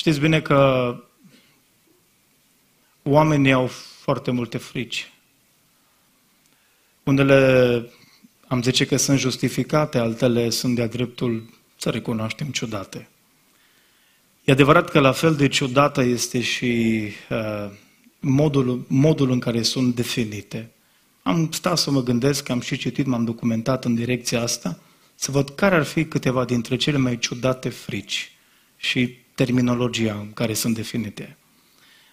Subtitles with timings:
[0.00, 0.94] Știți bine că
[3.02, 3.66] oamenii au
[4.02, 5.12] foarte multe frici.
[7.02, 7.90] Unele
[8.48, 13.08] am zice că sunt justificate, altele sunt de-a dreptul, să recunoaștem, ciudate.
[14.44, 17.70] E adevărat că la fel de ciudată este și uh,
[18.20, 20.70] modul, modul în care sunt definite.
[21.22, 24.78] Am stat să mă gândesc, am și citit, m-am documentat în direcția asta,
[25.14, 28.32] să văd care ar fi câteva dintre cele mai ciudate frici
[28.76, 31.36] și terminologia în care sunt definite.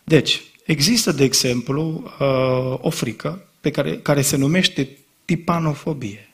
[0.03, 6.29] Deci, există, de exemplu, uh, o frică pe care, care se numește tipanofobie.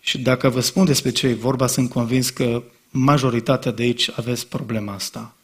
[0.00, 4.46] Și dacă vă spun despre ce e vorba, sunt convins că majoritatea de aici aveți
[4.46, 5.34] problema asta.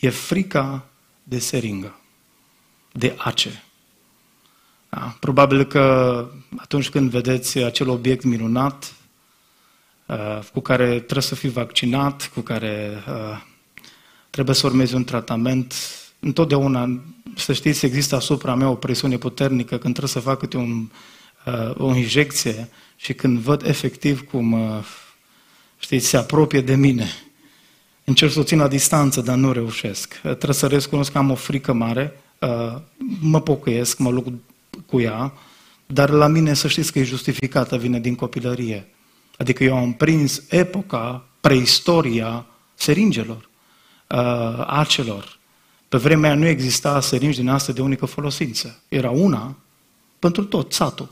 [0.00, 0.88] E frica
[1.22, 2.00] de seringă,
[2.92, 3.64] de ace.
[4.88, 5.16] Da?
[5.20, 5.84] Probabil că
[6.56, 8.95] atunci când vedeți acel obiect minunat uh,
[10.52, 13.42] cu care trebuie să fii vaccinat, cu care uh,
[14.30, 15.74] trebuie să urmezi un tratament,
[16.20, 17.00] întotdeauna,
[17.36, 20.88] să știți, există asupra mea o presiune puternică când trebuie să fac câte un,
[21.46, 24.56] uh, o injecție și când văd efectiv cum,
[25.78, 27.08] știți, se apropie de mine.
[28.04, 30.14] Încerc să o țin la distanță, dar nu reușesc.
[30.20, 32.20] Trebuie să recunosc că am o frică mare,
[33.20, 34.26] mă pocăiesc, mă luc
[34.86, 35.32] cu ea,
[35.86, 38.88] dar la mine să știți că e justificată, vine din copilărie.
[39.38, 43.48] Adică eu am prins epoca, preistoria seringelor,
[44.08, 45.38] uh, acelor.
[45.88, 48.82] Pe vremea nu exista seringi din asta de unică folosință.
[48.88, 49.56] Era una
[50.18, 51.08] pentru tot, satul.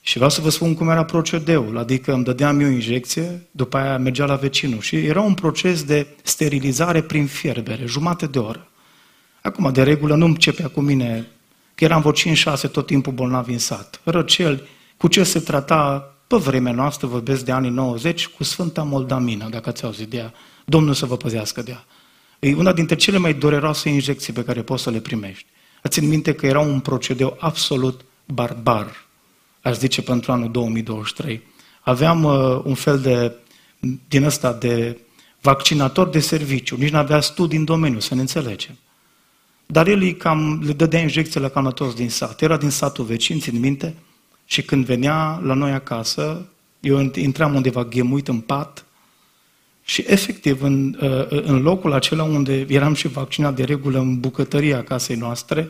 [0.00, 3.98] Și vreau să vă spun cum era procedeul, adică îmi dădeam eu injecție, după aia
[3.98, 8.68] mergea la vecinul și era un proces de sterilizare prin fierbere, jumate de oră.
[9.42, 11.26] Acum, de regulă, nu începea cu mine
[11.74, 14.00] că eram vreo 5-6 tot timpul bolnavi în sat.
[14.04, 19.48] Răcel, cu ce se trata pe vremea noastră, vorbesc de anii 90, cu Sfânta Moldamină,
[19.48, 20.32] dacă ați auzit de ea.
[20.64, 21.84] Domnul să vă păzească de ea.
[22.38, 25.46] E una dintre cele mai dureroase injecții pe care poți să le primești.
[25.82, 29.06] Ați în minte că era un procedeu absolut barbar,
[29.62, 31.42] aș zice, pentru anul 2023.
[31.80, 33.32] Aveam uh, un fel de,
[34.08, 34.98] din ăsta, de
[35.40, 36.76] vaccinator de serviciu.
[36.76, 38.78] Nici nu avea studii în domeniu, să ne înțelegem.
[39.66, 42.42] Dar el îi cam, le dădea injecții la cam toți din sat.
[42.42, 43.94] Era din satul vecin, țin minte,
[44.50, 46.46] și când venea la noi acasă,
[46.80, 48.84] eu intram undeva ghemuit în pat
[49.84, 54.82] și efectiv în, uh, în locul acela unde eram și vaccinat de regulă în bucătăria
[54.82, 55.68] casei noastre,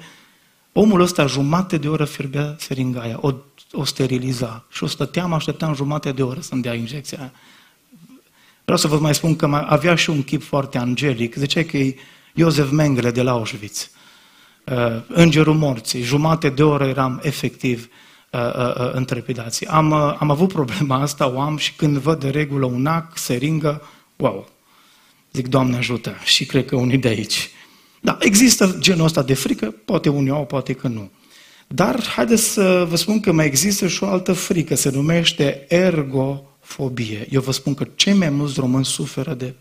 [0.72, 3.32] omul ăsta jumate de oră fierbea seringaia, o,
[3.72, 7.32] o steriliza și o stăteam, așteptam jumate de oră să-mi dea injecția
[8.62, 11.34] Vreau să vă mai spun că avea și un chip foarte angelic.
[11.34, 11.94] Zicea că e
[12.34, 13.90] Iosef Mengele de la Auschwitz,
[14.64, 19.66] uh, Îngerul morții, jumate de oră eram efectiv uh, uh, întrepidați.
[19.66, 23.82] Am, am avut problema asta, o am și când văd de regulă un ac, seringă,
[24.16, 24.48] wow,
[25.32, 27.50] zic, Doamne ajută, și cred că unii de aici.
[28.00, 31.10] Da, există genul ăsta de frică, poate unii au, poate că nu.
[31.66, 37.26] Dar haideți să vă spun că mai există și o altă frică, se numește ergofobie.
[37.30, 39.54] Eu vă spun că cei mai mulți români suferă de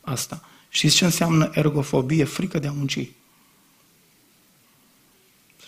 [0.00, 0.42] asta.
[0.68, 2.24] Știți ce înseamnă ergofobie?
[2.24, 3.08] Frică de a munci.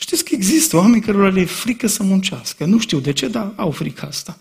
[0.03, 2.65] Știți că există oameni care le e frică să muncească.
[2.65, 4.39] Nu știu de ce, dar au frică asta.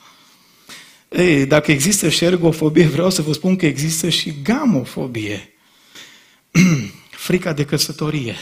[1.09, 5.53] Ei, dacă există și ergofobie, vreau să vă spun că există și gamofobie.
[7.27, 8.35] Frica de căsătorie.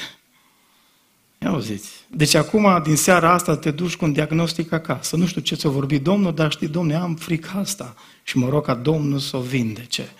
[1.41, 1.89] Ia auziți.
[2.07, 5.15] Deci acum, din seara asta, te duci cu un diagnostic acasă.
[5.15, 7.95] Nu știu ce ți-a vorbit Domnul, dar știi, Domnule, am frica asta.
[8.23, 10.13] Și mă rog ca Domnul să o vindece.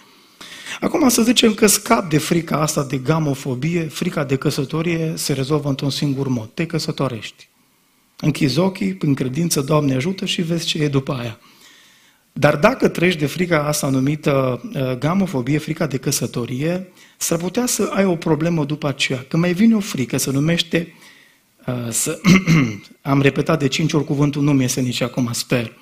[0.80, 5.70] Acum să zicem că scap de frica asta de gamofobie, frica de căsătorie se rezolvă
[5.70, 6.50] într-un singur mod.
[6.54, 7.48] Te căsătorești.
[8.20, 11.40] Închizi ochii, în credință, Doamne ajută și vezi ce e după aia.
[12.34, 17.90] Dar dacă treci de frica asta numită uh, gamofobie, frica de căsătorie, s-ar putea să
[17.94, 19.26] ai o problemă după aceea.
[19.28, 20.94] Când mai vine o frică, se numește,
[21.66, 22.22] uh, să,
[23.02, 25.74] am repetat de cinci ori cuvântul, nu mi iese nici acum, sper,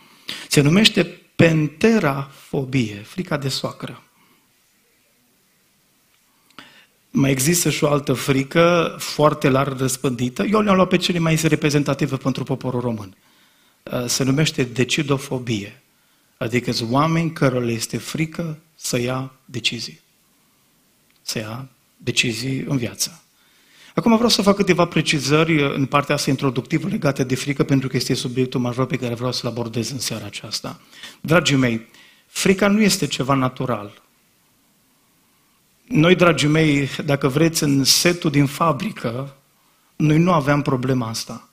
[0.48, 1.04] se numește
[1.36, 4.07] penterafobie, frica de soacră.
[7.12, 10.44] Mai există și o altă frică foarte larg răspândită.
[10.44, 13.16] Eu le-am luat pe cele mai reprezentative pentru poporul român.
[13.84, 15.82] Uh, se numește decidofobie.
[16.38, 20.00] Adică sunt oameni care le este frică să ia decizii.
[21.22, 21.68] Să ia
[21.98, 23.22] decizii în viață.
[23.96, 27.96] Acum vreau să fac câteva precizări în partea asta introductivă legate de frică, pentru că
[27.96, 30.82] este subiectul major pe care vreau să-l abordez în seara aceasta.
[31.22, 31.88] Dragii mei,
[32.28, 34.02] frica nu este ceva natural.
[35.88, 39.36] Noi, dragii mei, dacă vreți, în setul din fabrică,
[39.96, 41.50] noi nu aveam problema asta.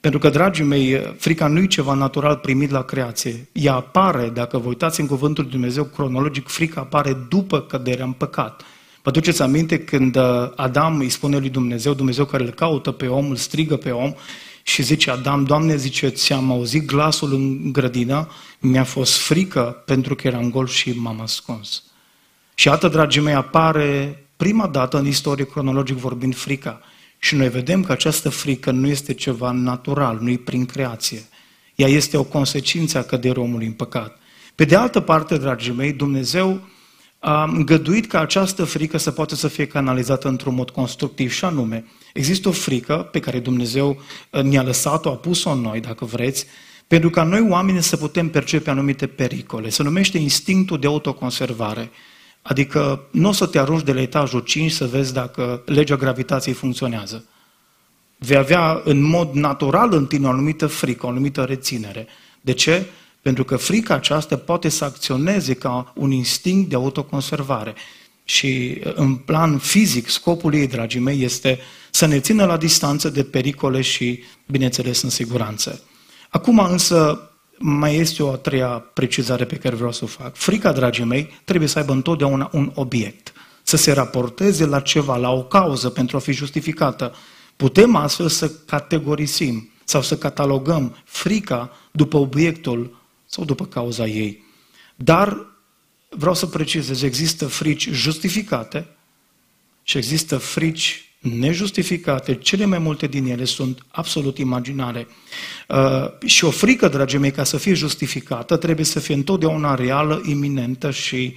[0.00, 3.48] Pentru că, dragii mei, frica nu e ceva natural primit la creație.
[3.52, 8.12] Ea apare, dacă vă uitați în Cuvântul Lui Dumnezeu cronologic, frica apare după căderea în
[8.12, 8.62] păcat.
[9.02, 13.06] Vă duceți aminte când uh, Adam îi spune lui Dumnezeu, Dumnezeu care îl caută pe
[13.06, 14.14] om, îl strigă pe om
[14.62, 18.28] și zice Adam, Doamne, zice, ți-am auzit glasul în grădină,
[18.60, 21.82] mi-a fost frică pentru că eram gol și m-am ascuns.
[22.58, 26.80] Și atât, dragii mei, apare prima dată în istorie cronologic vorbind frica.
[27.18, 31.22] Și noi vedem că această frică nu este ceva natural, nu e prin creație.
[31.74, 34.18] Ea este o consecință a căderii omului în păcat.
[34.54, 36.60] Pe de altă parte, dragii mei, Dumnezeu
[37.18, 41.84] a îngăduit ca această frică să poată să fie canalizată într-un mod constructiv și anume,
[42.12, 46.46] există o frică pe care Dumnezeu uh, ne-a lăsat-o, a pus-o în noi, dacă vreți,
[46.86, 49.68] pentru ca noi oamenii să putem percepe anumite pericole.
[49.68, 51.90] Se numește instinctul de autoconservare.
[52.48, 56.54] Adică nu o să te arunci de la etajul 5 să vezi dacă legea gravitației
[56.54, 57.24] funcționează.
[58.18, 62.06] Vei avea în mod natural în tine o anumită frică, o anumită reținere.
[62.40, 62.86] De ce?
[63.22, 67.74] Pentru că frica aceasta poate să acționeze ca un instinct de autoconservare.
[68.24, 71.58] Și în plan fizic, scopul ei, dragii mei, este
[71.90, 75.82] să ne țină la distanță de pericole și, bineînțeles, în siguranță.
[76.28, 80.36] Acum însă mai este o a treia precizare pe care vreau să o fac.
[80.36, 83.32] Frica, dragii mei, trebuie să aibă întotdeauna un obiect,
[83.62, 87.14] să se raporteze la ceva, la o cauză pentru a fi justificată.
[87.56, 94.44] Putem astfel să categorisim sau să catalogăm frica după obiectul sau după cauza ei.
[94.96, 95.46] Dar
[96.08, 98.96] vreau să precizez, există frici justificate
[99.82, 105.06] și există frici nejustificate, cele mai multe din ele sunt absolut imaginare.
[105.68, 110.22] Uh, și o frică, dragii mei, ca să fie justificată, trebuie să fie întotdeauna reală,
[110.24, 111.34] iminentă și,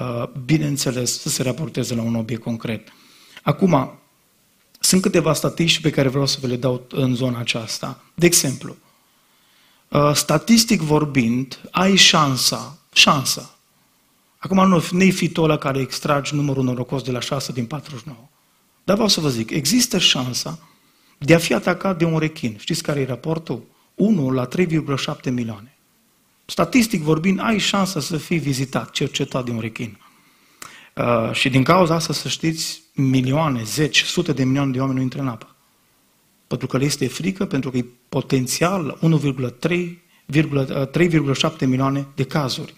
[0.00, 2.88] uh, bineînțeles, să se raporteze la un obiect concret.
[3.42, 3.98] Acum,
[4.80, 8.00] sunt câteva statistici pe care vreau să vă le dau în zona aceasta.
[8.14, 8.76] De exemplu,
[9.88, 13.56] uh, statistic vorbind, ai șansa, șansa.
[14.38, 18.18] Acum nu, nu fi tu care extragi numărul norocos de la 6 din 49.
[18.84, 20.58] Dar vreau să vă zic, există șansa
[21.18, 22.56] de a fi atacat de un rechin.
[22.58, 23.62] Știți care e raportul?
[23.94, 25.76] 1 la 3,7 milioane.
[26.44, 29.98] Statistic vorbind, ai șansa să fii vizitat, cercetat de un rechin.
[30.96, 35.02] Uh, și din cauza asta, să știți, milioane, zeci, sute de milioane de oameni nu
[35.02, 35.56] intră în apă.
[36.46, 42.74] Pentru că le este frică, pentru că e potențial 1,3,7 milioane de cazuri.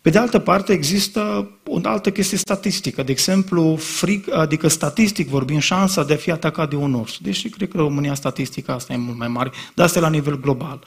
[0.00, 3.02] Pe de altă parte, există o altă chestie statistică.
[3.02, 7.18] De exemplu, fric, adică statistic vorbind, șansa de a fi atacat de un urs.
[7.18, 10.08] Deși cred că în România statistica asta e mult mai mare, dar asta e la
[10.08, 10.86] nivel global.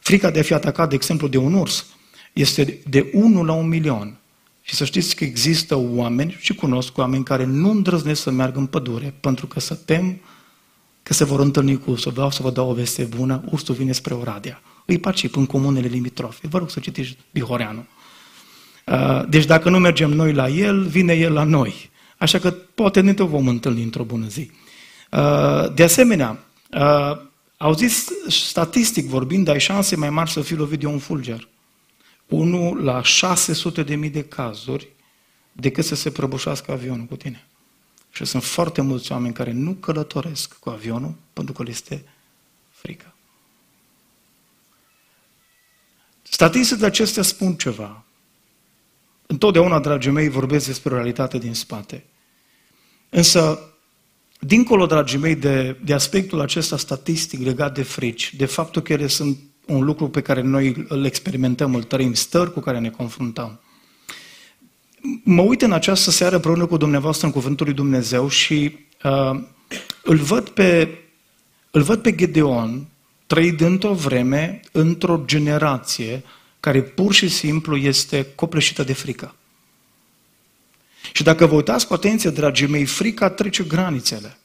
[0.00, 1.86] Frica de a fi atacat, de exemplu, de un urs
[2.32, 4.18] este de 1 la 1 milion.
[4.62, 8.66] Și să știți că există oameni, și cunosc oameni, care nu îndrăznesc să meargă în
[8.66, 10.20] pădure, pentru că să tem
[11.02, 12.12] că se vor întâlni cu ursul.
[12.12, 14.62] Vreau să vă dau o veste bună, ursul vine spre Oradea.
[14.86, 16.46] Îi pacip în comunele limitrofe.
[16.48, 17.86] Vă rog să citiți Bihoreanu.
[18.86, 21.90] Uh, deci dacă nu mergem noi la el, vine el la noi.
[22.18, 24.50] Așa că poate ne vom întâlni într-o bună zi.
[25.10, 27.18] Uh, de asemenea, uh,
[27.56, 31.48] au zis, statistic vorbind, ai șanse mai mari să fii lovit de un fulger.
[32.26, 34.88] Unul la 600 de mii de cazuri
[35.52, 37.46] decât să se prăbușească avionul cu tine.
[38.10, 42.04] Și sunt foarte mulți oameni care nu călătoresc cu avionul pentru că le este
[42.70, 43.14] frică.
[46.22, 48.04] Statisticile acestea spun ceva.
[49.30, 52.04] Întotdeauna, dragii mei, vorbesc despre o realitate din spate.
[53.08, 53.58] Însă,
[54.40, 59.06] dincolo, dragii mei, de, de aspectul acesta statistic legat de frici, de faptul că ele
[59.06, 63.60] sunt un lucru pe care noi îl experimentăm, îl trăim, stări cu care ne confruntăm.
[65.22, 69.40] Mă uit în această seară împreună cu dumneavoastră în Cuvântul lui Dumnezeu și uh,
[70.02, 70.98] îl, văd pe,
[71.70, 72.86] îl văd pe Gedeon
[73.26, 76.22] trăind într-o vreme, într-o generație
[76.60, 79.34] care pur și simplu este copleșită de frică.
[81.12, 84.38] Și dacă vă uitați cu atenție, dragii mei, frica trece granițele.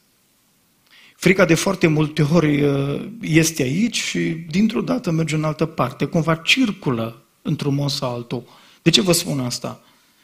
[1.16, 4.18] Frica de foarte multe ori uh, este aici și
[4.50, 8.42] dintr-o dată merge în altă parte, cumva circulă într-un mod sau altul.
[8.82, 9.80] De ce vă spun asta?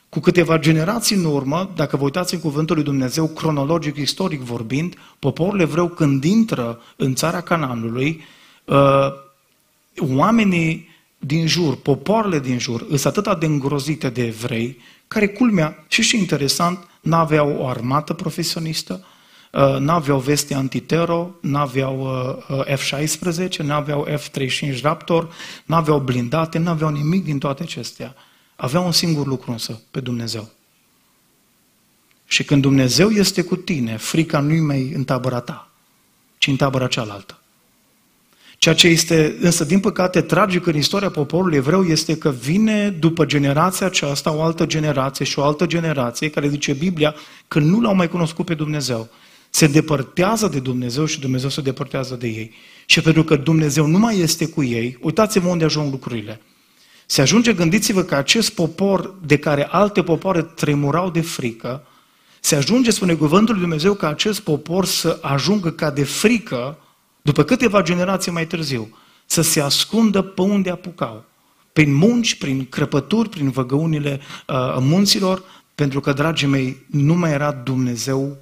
[0.09, 4.95] Cu câteva generații în urmă, dacă vă uitați în Cuvântul lui Dumnezeu, cronologic, istoric vorbind,
[5.19, 8.25] poporul evreu când intră în țara Cananului,
[8.65, 9.13] uh,
[9.99, 10.89] oamenii
[11.25, 16.19] din jur, popoarele din jur, sunt atât de îngrozite de evrei, care, culmea, și și
[16.19, 19.05] interesant, n-aveau o armată profesionistă,
[19.53, 22.01] uh, n-aveau veste antitero, n-aveau
[22.49, 25.33] uh, uh, F-16, n-aveau F-35 Raptor,
[25.65, 28.15] n-aveau blindate, n-aveau nimic din toate acestea.
[28.57, 30.49] Aveau un singur lucru însă, pe Dumnezeu.
[32.27, 35.71] Și când Dumnezeu este cu tine, frica nu-i mai în tabăra ta,
[36.39, 37.42] ci în tabăra cealaltă.
[38.63, 43.25] Ceea ce este, însă, din păcate, tragic în istoria poporului evreu este că vine după
[43.25, 47.15] generația aceasta o altă generație și o altă generație care zice Biblia
[47.49, 49.09] că nu l-au mai cunoscut pe Dumnezeu.
[49.51, 52.53] Se depărtează de Dumnezeu și Dumnezeu se depărtează de ei.
[52.87, 56.41] Și pentru că Dumnezeu nu mai este cu ei, uitați-vă unde ajung lucrurile.
[57.07, 61.87] Se ajunge, gândiți-vă că acest popor de care alte popoare tremurau de frică,
[62.41, 66.77] se ajunge, spune cuvântul lui Dumnezeu, ca acest popor să ajungă ca de frică,
[67.23, 71.25] după câteva generații mai târziu, să se ascundă pe unde apucau.
[71.73, 75.43] Prin munci, prin crăpături, prin văgăunile uh, munților,
[75.75, 78.37] pentru că, dragii mei, nu mai era Dumnezeu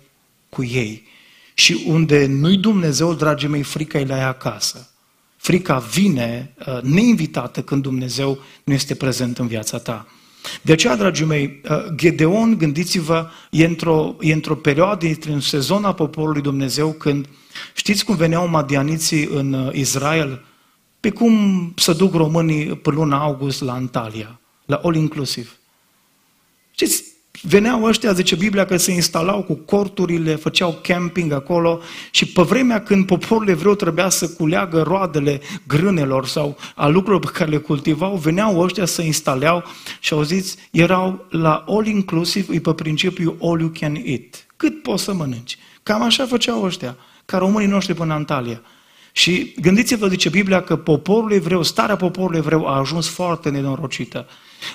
[0.48, 1.06] cu ei.
[1.54, 4.90] Și unde nu-i Dumnezeu, dragii mei, frica e la ea acasă.
[5.36, 10.06] Frica vine uh, neinvitată când Dumnezeu nu este prezent în viața ta.
[10.62, 15.84] De aceea, dragii mei, uh, Gedeon, gândiți-vă, e într-o, e într-o perioadă, este în sezon
[15.84, 17.28] a poporului Dumnezeu, când
[17.74, 20.44] știți cum veneau madianiții în uh, Israel?
[21.00, 25.58] Pe cum să duc românii pe luna august la Antalya, la all inclusiv.
[26.70, 27.04] Știți,
[27.42, 31.80] Veneau ăștia, zice Biblia, că se instalau cu corturile, făceau camping acolo
[32.10, 37.38] și pe vremea când poporul evreu trebuia să culeagă roadele grânelor sau a lucrurilor pe
[37.38, 39.64] care le cultivau, veneau ăștia să instaleau
[40.00, 44.46] și auziți, erau la all inclusive, e pe principiu all you can eat.
[44.56, 45.58] Cât poți să mănânci?
[45.82, 48.60] Cam așa făceau ăștia, ca românii noștri până în Antalya.
[49.12, 54.26] Și gândiți-vă, zice Biblia, că poporul evreu, starea poporului evreu a ajuns foarte nenorocită.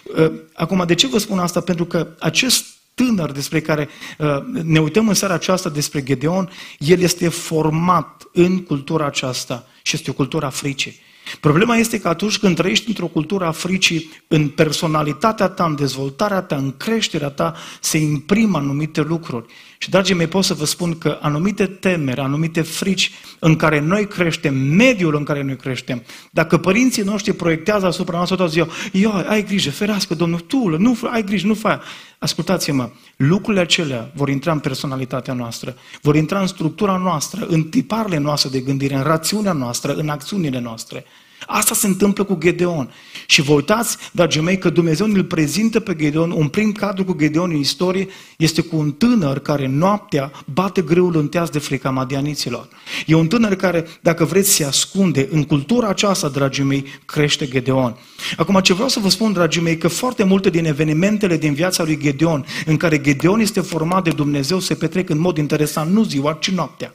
[0.03, 1.61] Uh, acum, de ce vă spun asta?
[1.61, 4.27] Pentru că acest tânăr despre care uh,
[4.63, 6.49] ne uităm în seara aceasta despre Gedeon,
[6.79, 11.03] el este format în cultura aceasta și este o cultură a fricii.
[11.39, 16.41] Problema este că atunci când trăiești într-o cultură a fricii, în personalitatea ta, în dezvoltarea
[16.41, 19.45] ta, în creșterea ta, se imprimă anumite lucruri.
[19.77, 24.07] Și, dragii mei, pot să vă spun că anumite temeri, anumite frici în care noi
[24.07, 29.25] creștem, mediul în care noi creștem, dacă părinții noștri proiectează asupra noastră toată ziua, eu,
[29.27, 31.79] ai grijă, ferească, Domnul, tu, nu, ai grijă, nu fai.
[32.19, 38.17] Ascultați-mă, lucrurile acelea vor intra în personalitatea noastră, vor intra în structura noastră, în tiparele
[38.17, 41.05] noastre de gândire, în rațiunea noastră, în acțiunile noastre.
[41.47, 42.93] Asta se întâmplă cu Gedeon.
[43.25, 47.15] Și vă uitați, dragii mei, că Dumnezeu îl prezintă pe Gedeon, un prim cadru cu
[47.17, 51.89] Gedeon în istorie este cu un tânăr care noaptea bate greul în teaz de frica
[51.89, 52.67] madianiților.
[53.05, 55.27] E un tânăr care, dacă vreți, se ascunde.
[55.31, 57.97] În cultura aceasta, dragii mei, crește Gedeon.
[58.37, 61.83] Acum, ce vreau să vă spun, dragii mei, că foarte multe din evenimentele din viața
[61.83, 66.03] lui Gedeon, în care Gedeon este format de Dumnezeu, se petrec în mod interesant, nu
[66.03, 66.93] ziua, ci noaptea.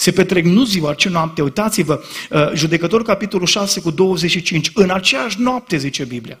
[0.00, 1.42] Se petrec nu ziua, ci noapte.
[1.42, 4.70] Uitați-vă, uh, judecător capitolul 6 cu 25.
[4.74, 6.40] În aceeași noapte, zice Biblia.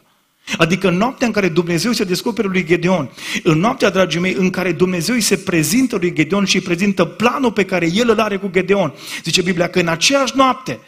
[0.56, 3.10] Adică în noaptea în care Dumnezeu se descoperă lui Gedeon,
[3.42, 7.04] în noaptea, dragii mei, în care Dumnezeu îi se prezintă lui Gedeon și îi prezintă
[7.04, 8.94] planul pe care el îl are cu Gedeon.
[9.24, 10.80] Zice Biblia că în aceeași noapte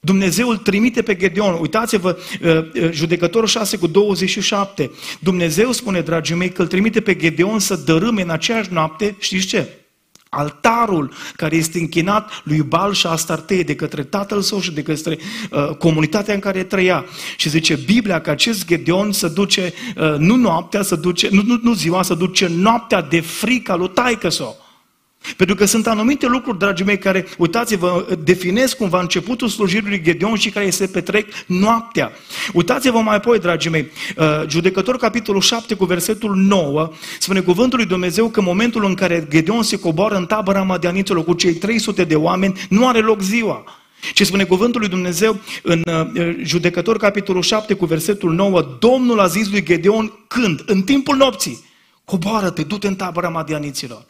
[0.00, 1.58] Dumnezeu îl trimite pe Gedeon.
[1.60, 4.90] Uitați-vă, uh, uh, judecătorul 6 cu 27.
[5.18, 9.46] Dumnezeu spune, dragii mei, că îl trimite pe Gedeon să dărâme în aceeași noapte, știți
[9.46, 9.68] ce?
[10.28, 15.18] Altarul care este închinat lui Bal și Astartei de către tatăl său și de către
[15.50, 17.04] uh, comunitatea în care trăia.
[17.36, 21.58] Și zice Biblia că acest Gedeon să duce, uh, nu noaptea, să duce, nu, nu,
[21.62, 24.65] nu ziua, să duce noaptea de frică lui taică său.
[25.36, 30.36] Pentru că sunt anumite lucruri, dragii mei, care, uitați-vă, definesc cumva începutul slujirii lui Gedeon
[30.36, 32.12] și care se petrec noaptea.
[32.52, 37.86] Uitați-vă mai apoi, dragii mei, uh, judecător capitolul 7 cu versetul 9, spune cuvântul lui
[37.86, 42.04] Dumnezeu că în momentul în care Gedeon se coboară în tabăra madianiților cu cei 300
[42.04, 43.64] de oameni, nu are loc ziua.
[44.14, 49.26] Ce spune cuvântul lui Dumnezeu în uh, judecător capitolul 7 cu versetul 9, Domnul a
[49.26, 50.62] zis lui Gedeon când?
[50.66, 51.64] În timpul nopții.
[52.04, 54.04] Coboară-te, du-te în tabăra madianiților.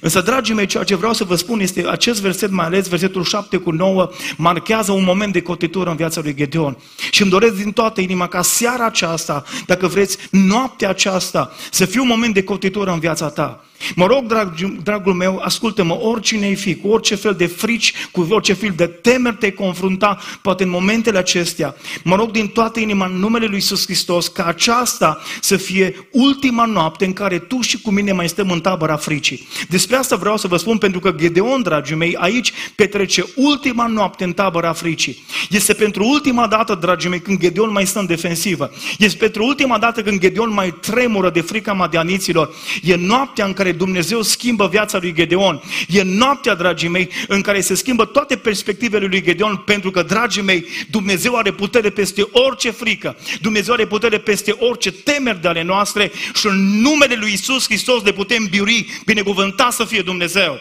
[0.00, 3.24] Însă, dragii mei, ceea ce vreau să vă spun este acest verset, mai ales versetul
[3.24, 6.76] 7 cu 9, marchează un moment de cotitură în viața lui Gedeon.
[7.10, 12.00] Și îmi doresc din toată inima ca seara aceasta, dacă vreți, noaptea aceasta, să fie
[12.00, 13.64] un moment de cotitură în viața ta.
[13.94, 18.26] Mă rog, drag, dragul meu, ascultă-mă, oricine ai fi, cu orice fel de frici, cu
[18.30, 21.74] orice fel de temeri te confrunta, poate în momentele acestea,
[22.04, 26.64] mă rog din toată inima în numele Lui Iisus Hristos, ca aceasta să fie ultima
[26.64, 29.48] noapte în care tu și cu mine mai stăm în tabăra fricii.
[29.68, 34.24] Despre asta vreau să vă spun, pentru că Gedeon, dragii mei, aici petrece ultima noapte
[34.24, 35.24] în tabăra fricii.
[35.50, 38.70] Este pentru ultima dată, dragii mei, când Gedeon mai stă în defensivă.
[38.98, 42.54] Este pentru ultima dată când Gedeon mai tremură de frica madianiților.
[42.82, 45.62] E noaptea în care Dumnezeu schimbă viața lui Gedeon.
[45.88, 50.42] E noaptea, dragii mei, în care se schimbă toate perspectivele lui Gedeon, pentru că, dragii
[50.42, 53.16] mei, Dumnezeu are putere peste orice frică.
[53.40, 58.02] Dumnezeu are putere peste orice temeri de ale noastre și în numele lui Isus Hristos
[58.02, 60.58] le putem biuri, binecuvântat să fie Dumnezeu.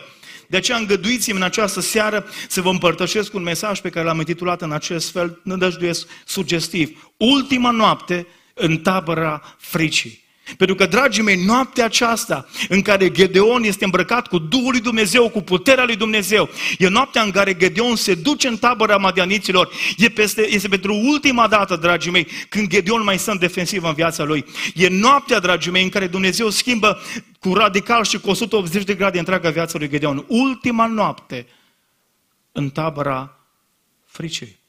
[0.48, 4.62] De aceea îngăduiți-mi în această seară să vă împărtășesc un mesaj pe care l-am intitulat
[4.62, 7.12] în acest fel, nădăjduiesc sugestiv.
[7.18, 10.21] Ultima noapte în tabăra fricii.
[10.58, 15.30] Pentru că, dragii mei, noaptea aceasta în care Gedeon este îmbrăcat cu Duhul lui Dumnezeu,
[15.30, 19.70] cu puterea lui Dumnezeu, e noaptea în care Gedeon se duce în tabăra madianiților.
[19.98, 23.94] E peste, este pentru ultima dată, dragii mei, când Gedeon mai stă în defensivă în
[23.94, 24.46] viața lui.
[24.76, 27.02] E noaptea, dragii mei, în care Dumnezeu schimbă
[27.40, 30.26] cu radical și cu 180 de grade întreaga viața lui Gedeon.
[30.28, 31.48] Ultima noapte
[32.52, 33.36] în tabăra
[34.06, 34.60] fricii.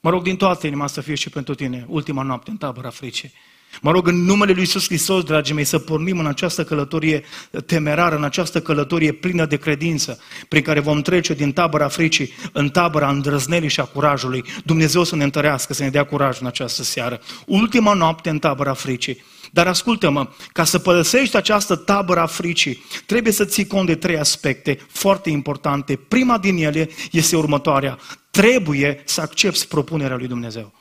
[0.00, 3.32] Mă rog din toată inima să fie și pentru tine ultima noapte în tabăra fricii.
[3.80, 7.24] Mă rog în numele Lui Iisus Hristos, dragii mei, să pornim în această călătorie
[7.66, 12.68] temerară, în această călătorie plină de credință, prin care vom trece din tabăra fricii în
[12.68, 14.44] tabăra îndrăznelii și a curajului.
[14.64, 17.20] Dumnezeu să ne întărească, să ne dea curaj în această seară.
[17.46, 19.24] Ultima noapte în tabăra fricii.
[19.52, 24.18] Dar ascultă-mă, ca să părăsești această tabără a fricii, trebuie să ții cont de trei
[24.18, 25.96] aspecte foarte importante.
[26.08, 27.98] Prima din ele este următoarea.
[28.30, 30.72] Trebuie să accepti propunerea lui Dumnezeu.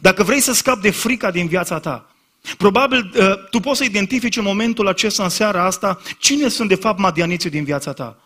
[0.00, 2.15] Dacă vrei să scapi de frica din viața ta,
[2.56, 6.74] Probabil uh, tu poți să identifici în momentul acesta, în seara asta, cine sunt de
[6.74, 8.16] fapt madianiții din viața ta.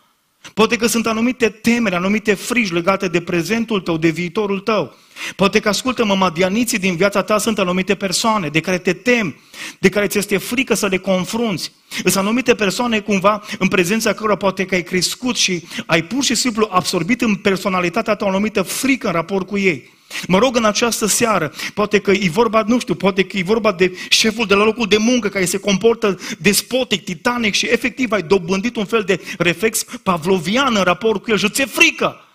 [0.53, 4.95] Poate că sunt anumite temeri, anumite friji legate de prezentul tău, de viitorul tău.
[5.35, 9.35] Poate că, ascultă-mă, madianiții din viața ta sunt anumite persoane de care te temi,
[9.79, 11.71] de care ți este frică să le confrunți.
[12.03, 16.35] Sunt anumite persoane cumva în prezența cărora poate că ai crescut și ai pur și
[16.35, 19.89] simplu absorbit în personalitatea ta o anumită frică în raport cu ei.
[20.27, 23.71] Mă rog în această seară, poate că e vorba, nu știu, poate că e vorba
[23.71, 28.21] de șeful de la locul de muncă care se comportă despotic, titanic și efectiv ai
[28.21, 32.25] dobândit un fel de reflex pavlovian în raport cu el și ți-e frică.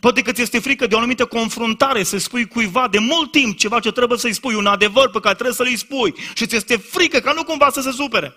[0.00, 3.56] Poate că ți este frică de o anumită confruntare, să spui cuiva de mult timp
[3.56, 6.76] ceva ce trebuie să-i spui, un adevăr pe care trebuie să-l spui și ți este
[6.76, 8.34] frică ca nu cumva să se supere.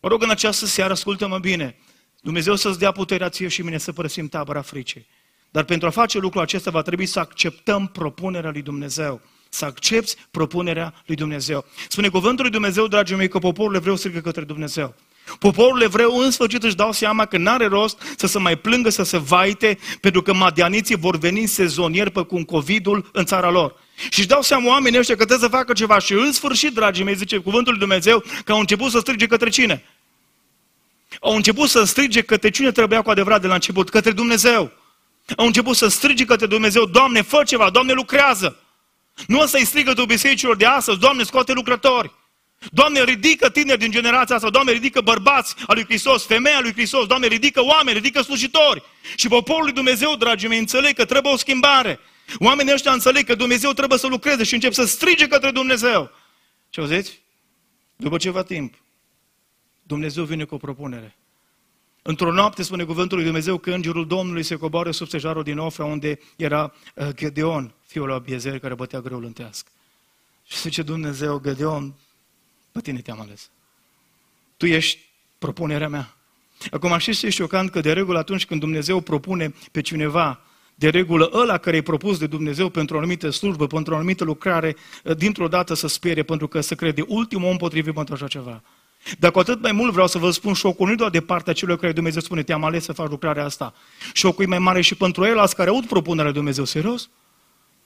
[0.00, 1.78] Mă rog în această seară, ascultă-mă bine,
[2.20, 5.06] Dumnezeu să-ți dea puterea ție și mine să părăsim tabăra fricii.
[5.50, 9.20] Dar pentru a face lucrul acesta va trebui să acceptăm propunerea lui Dumnezeu.
[9.48, 11.64] Să accepti propunerea lui Dumnezeu.
[11.88, 14.94] Spune cuvântul lui Dumnezeu, dragii mei, că poporul evreu strigă către Dumnezeu.
[15.38, 19.02] Poporul evreu în sfârșit își dau seama că n-are rost să se mai plângă, să
[19.02, 23.74] se vaite, pentru că madianiții vor veni sezonieri pe cum COVID-ul în țara lor.
[24.10, 25.98] Și își dau seama oamenii ăștia că trebuie să facă ceva.
[25.98, 29.48] Și în sfârșit, dragii mei, zice cuvântul lui Dumnezeu, că au început să strige către
[29.48, 29.84] cine?
[31.20, 33.90] Au început să strige către cine trebuia cu adevărat de la început?
[33.90, 34.72] Către Dumnezeu.
[35.36, 38.56] Au început să strige către Dumnezeu, Doamne, fă ceva, Doamne, lucrează.
[39.26, 42.12] Nu o să-i strigă tu bisericilor de astăzi, Doamne, scoate lucrători.
[42.72, 47.06] Doamne, ridică tineri din generația asta, Doamne, ridică bărbați al lui Hristos, femeia lui Hristos,
[47.06, 48.82] Doamne, ridică oameni, ridică slujitori.
[49.16, 51.98] Și poporul lui Dumnezeu, dragii mei, înțeleg că trebuie o schimbare.
[52.38, 56.10] Oamenii ăștia înțeleg că Dumnezeu trebuie să lucreze și încep să strige către Dumnezeu.
[56.70, 57.20] Ce auziți?
[57.96, 58.74] După ceva timp,
[59.82, 61.16] Dumnezeu vine cu o propunere.
[62.02, 65.84] Într-o noapte, spune cuvântul lui Dumnezeu, că îngerul Domnului se coboară sub stejarul din Ofra,
[65.84, 69.70] unde era uh, Gedeon, fiul lui Abiezer, care bătea greu lântească.
[70.46, 71.94] Și zice Dumnezeu, Gedeon,
[72.76, 73.50] pe tine te-am ales.
[74.56, 74.98] Tu ești
[75.38, 76.16] propunerea mea.
[76.70, 77.70] Acum știți ce e șocant?
[77.70, 80.40] Că de regulă atunci când Dumnezeu propune pe cineva,
[80.74, 84.24] de regulă ăla care e propus de Dumnezeu pentru o anumită slujbă, pentru o anumită
[84.24, 88.26] lucrare, uh, dintr-o dată să sperie, pentru că se crede ultimul om potrivit pentru așa
[88.26, 88.62] ceva.
[89.18, 91.78] Dar cu atât mai mult vreau să vă spun șocul nu doar de partea celor
[91.78, 93.74] care Dumnezeu spune, te-am ales să faci lucrarea asta.
[94.12, 96.64] Șocul e mai mare și pentru el, care aud propunerea lui Dumnezeu.
[96.64, 97.08] Serios?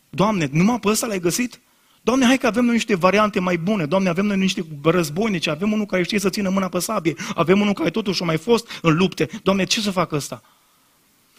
[0.09, 1.61] Doamne, numai pe ăsta l-ai găsit?
[2.01, 3.87] Doamne, hai că avem noi niște variante mai bune.
[3.87, 7.61] Doamne, avem noi niște războinici, avem unul care știe să țină mâna pe sabie, avem
[7.61, 9.29] unul care totuși a mai fost în lupte.
[9.43, 10.43] Doamne, ce să fac ăsta?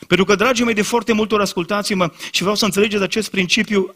[0.07, 3.93] Pentru că, dragii mei, de foarte multe ori ascultați-mă și vreau să înțelegeți acest principiu,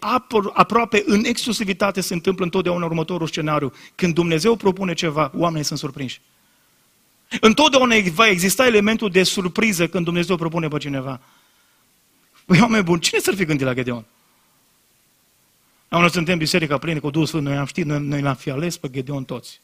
[0.54, 3.74] aproape în exclusivitate se întâmplă întotdeauna următorul scenariu.
[3.96, 6.22] Când Dumnezeu propune ceva, oamenii sunt surprinși.
[7.42, 11.20] Întotdeauna va exista elementul de surpriză când Dumnezeu propune pe cineva.
[12.46, 14.06] Păi, oameni buni, cine s-ar fi gândit la Gedeon?
[16.00, 18.78] Noi suntem biserica plină cu Duhul Sfânt, noi am știut, noi, noi l-am fi ales
[18.78, 19.62] pe Gedeon toți.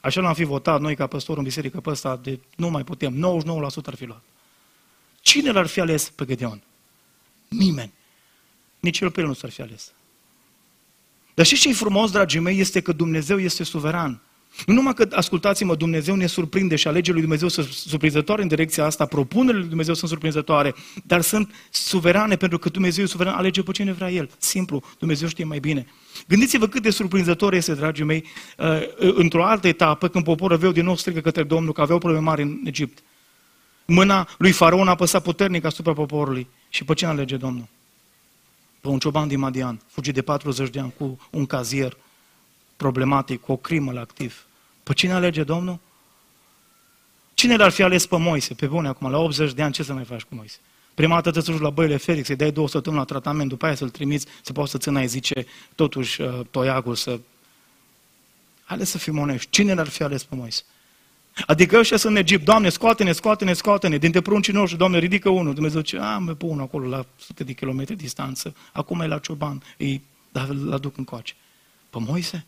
[0.00, 3.42] Așa l-am fi votat noi ca păstor în biserică pe ăsta, de nu mai putem,
[3.82, 4.22] 99% ar fi luat.
[5.20, 6.62] Cine l-ar fi ales pe Gedeon?
[7.48, 7.92] Nimeni.
[8.80, 9.92] Nici el pe el nu s-ar fi ales.
[11.34, 14.20] Dar și ce e frumos, dragii mei, este că Dumnezeu este suveran.
[14.66, 18.84] Nu numai că, ascultați-mă, Dumnezeu ne surprinde și alegerile lui Dumnezeu sunt surprinzătoare în direcția
[18.84, 23.62] asta, propunerile lui Dumnezeu sunt surprinzătoare, dar sunt suverane pentru că Dumnezeu e suveran, alege
[23.62, 24.30] pe cine vrea El.
[24.38, 25.86] Simplu, Dumnezeu știe mai bine.
[26.28, 28.24] Gândiți-vă cât de surprinzător este, dragii mei,
[28.58, 32.24] uh, într-o altă etapă, când poporul aveau din nou strigă către Domnul, că aveau probleme
[32.24, 33.02] mari în Egipt.
[33.86, 36.46] Mâna lui Faraon a păsat puternic asupra poporului.
[36.68, 37.68] Și pe cine alege Domnul?
[38.80, 41.96] Pe un cioban din Madian, fugit de 40 de ani cu un cazier
[42.82, 44.46] problematic, cu o crimă la activ.
[44.82, 45.78] Pe cine alege Domnul?
[47.34, 48.54] Cine l-ar fi ales pe Moise?
[48.54, 50.58] Pe bune, acum, la 80 de ani, ce să mai faci cu Moise?
[50.94, 53.90] Prima dată te la băile Felix, să-i dai două săptămâni la tratament, după aia să-l
[53.90, 57.20] trimiți, să poți să țină, ai zice, totuși, uh, toiagul să...
[58.64, 59.50] Ales să fim onești.
[59.50, 60.62] Cine l-ar fi ales pe Moise?
[61.46, 65.54] Adică ăștia sunt în Egipt, Doamne, scoate-ne, scoate-ne, scoate-ne, dintre pruncii noștri, Doamne, ridică unul.
[65.54, 69.62] Dumnezeu zice, am pe unul acolo, la sute de kilometri distanță, acum e la cioban,
[69.78, 71.34] îi, dar îl aduc încoace.
[71.90, 72.46] Pe Moise?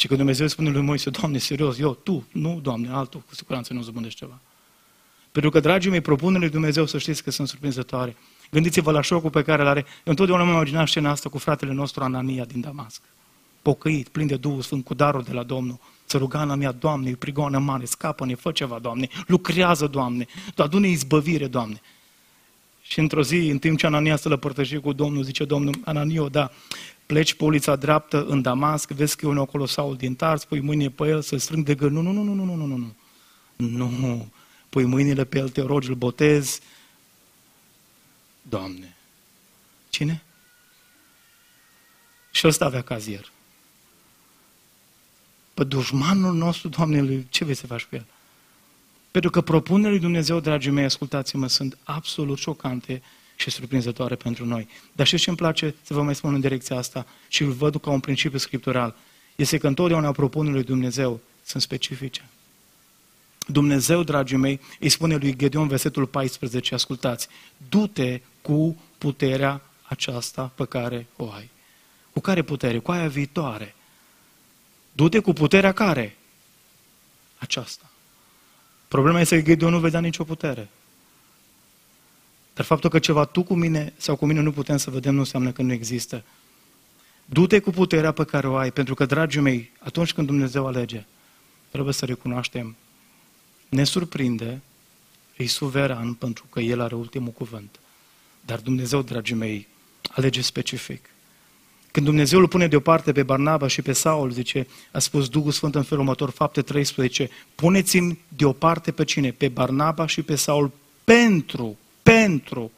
[0.00, 3.72] Și când Dumnezeu spune lui Moise, Doamne, serios, eu, tu, nu, Doamne, altul, cu siguranță
[3.72, 4.38] nu zăbândești ceva.
[5.32, 8.16] Pentru că, dragii mei, propunerile lui Dumnezeu să știți că sunt surprinzătoare.
[8.50, 9.78] Gândiți-vă la șocul pe care îl are.
[9.78, 13.02] Eu întotdeauna am imaginat scena asta cu fratele nostru Anania din Damasc.
[13.62, 15.78] Pocăit, plin de Duhul Sfânt, cu darul de la Domnul.
[16.04, 21.46] Să ruga în mea, Doamne, prigoană mare, scapă-ne, fă ceva, Doamne, lucrează, Doamne, adu-ne izbăvire,
[21.46, 21.80] Doamne.
[22.82, 26.50] Și într-o zi, în timp ce Anania se lăpărtășe cu Domnul, zice Domnul, Ananio, da,
[27.10, 30.60] pleci pe ulița dreaptă în Damasc, vezi că e unul acolo Saul din Tars, pui
[30.60, 31.92] mâine pe el să strâng de gând.
[31.92, 32.94] Nu, nu, nu, nu, nu, nu, nu, nu.
[33.88, 34.28] Nu,
[34.68, 36.60] pui mâinile pe el, te rogi, îl botezi.
[38.42, 38.96] Doamne.
[39.88, 40.22] Cine?
[42.30, 43.32] Și ăsta avea cazier.
[45.54, 48.06] Pe dușmanul nostru, Doamne, ce vei să faci cu el?
[49.10, 53.02] Pentru că propunerile lui Dumnezeu, dragii mei, ascultați-mă, sunt absolut șocante
[53.40, 54.68] și surprinzătoare pentru noi.
[54.92, 57.80] Dar știți ce îmi place să vă mai spun în direcția asta și îl văd
[57.80, 58.94] ca un principiu scriptural?
[59.36, 62.28] Este că întotdeauna propunerile lui Dumnezeu sunt specifice.
[63.46, 67.28] Dumnezeu, dragii mei, îi spune lui Gedeon versetul 14, ascultați,
[67.68, 71.50] du-te cu puterea aceasta pe care o ai.
[72.12, 72.78] Cu care putere?
[72.78, 73.74] Cu aia viitoare.
[74.92, 76.16] Du-te cu puterea care?
[77.38, 77.90] Aceasta.
[78.88, 80.68] Problema este că Gedeon nu vedea nicio putere.
[82.60, 85.18] Dar faptul că ceva tu cu mine sau cu mine nu putem să vedem nu
[85.18, 86.24] înseamnă că nu există.
[87.24, 91.04] Du-te cu puterea pe care o ai, pentru că, dragii mei, atunci când Dumnezeu alege,
[91.70, 92.76] trebuie să recunoaștem,
[93.68, 94.60] ne surprinde,
[95.36, 97.80] e suveran pentru că El are ultimul cuvânt.
[98.40, 99.66] Dar Dumnezeu, dragii mei,
[100.10, 101.10] alege specific.
[101.90, 105.74] Când Dumnezeu îl pune deoparte pe Barnaba și pe Saul, zice, a spus Duhul Sfânt
[105.74, 109.30] în felul următor, fapte 13, puneți-mi deoparte pe cine?
[109.30, 110.70] Pe Barnaba și pe Saul
[111.04, 111.78] pentru
[112.10, 112.72] pentru,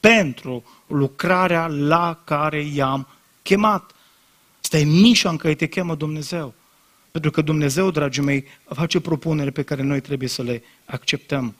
[0.00, 3.08] pentru lucrarea la care i-am
[3.42, 3.94] chemat.
[4.62, 6.54] Asta e nișa în care te chemă Dumnezeu.
[7.10, 11.56] Pentru că Dumnezeu, dragii mei, face propunere pe care noi trebuie să le acceptăm.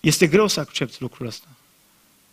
[0.00, 1.46] Este greu să accepti lucrul ăsta.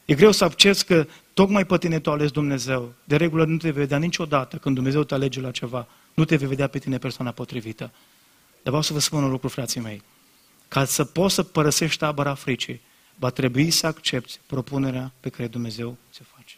[0.06, 2.94] E greu să accepti că tocmai pe tine tu ales Dumnezeu.
[3.04, 5.88] De regulă nu te vei vedea niciodată când Dumnezeu te alege la ceva.
[6.14, 7.92] Nu te vei vedea pe tine persoana potrivită.
[8.52, 10.02] Dar vreau să vă spun un lucru, frații mei.
[10.68, 12.82] Ca să poți să părăsești tabăra fricii,
[13.20, 16.56] va trebui să accepti propunerea pe care Dumnezeu se face.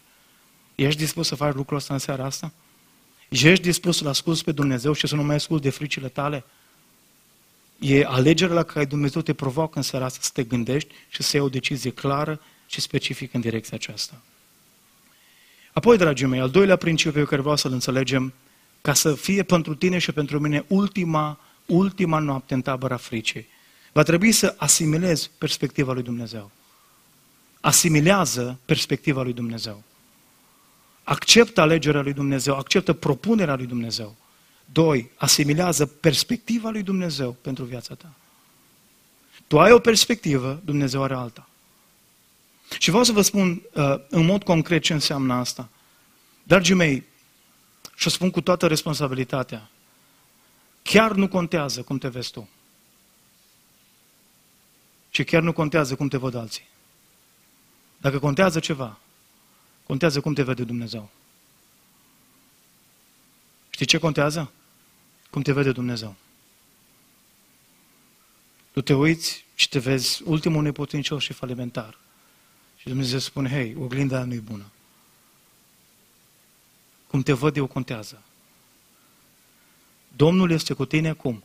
[0.75, 2.51] Ești dispus să faci lucrul ăsta în seara asta?
[3.29, 6.43] Ești dispus să-L asculți pe Dumnezeu și să nu mai asculți de fricile tale?
[7.79, 11.35] E alegerea la care Dumnezeu te provoacă în seara asta să te gândești și să
[11.35, 14.21] iei o decizie clară și specifică în direcția aceasta.
[15.73, 18.33] Apoi, dragii mei, al doilea principiu pe care vreau să-l înțelegem,
[18.81, 23.47] ca să fie pentru tine și pentru mine ultima, ultima noapte în tabăra fricii,
[23.91, 26.51] Va trebui să asimilezi perspectiva lui Dumnezeu.
[27.59, 29.83] Asimilează perspectiva lui Dumnezeu.
[31.03, 34.15] Acceptă alegerea lui Dumnezeu, acceptă propunerea lui Dumnezeu.
[34.65, 38.13] Doi, asimilează perspectiva lui Dumnezeu pentru viața ta.
[39.47, 41.49] Tu ai o perspectivă, Dumnezeu are alta.
[42.79, 45.69] Și vreau să vă spun uh, în mod concret ce înseamnă asta.
[46.43, 47.03] Dragii mei,
[47.95, 49.69] și o spun cu toată responsabilitatea,
[50.81, 52.49] chiar nu contează cum te vezi tu.
[55.09, 56.67] Și chiar nu contează cum te văd alții.
[57.97, 58.99] Dacă contează ceva,
[59.85, 61.09] contează cum te vede Dumnezeu.
[63.69, 64.51] Știi ce contează?
[65.29, 66.15] Cum te vede Dumnezeu.
[68.71, 71.97] Tu te uiți și te vezi ultimul neputincios și falimentar.
[72.77, 74.65] Și Dumnezeu spune, hei, oglinda nu e bună.
[77.07, 78.21] Cum te văd eu contează.
[80.15, 81.43] Domnul este cu tine acum.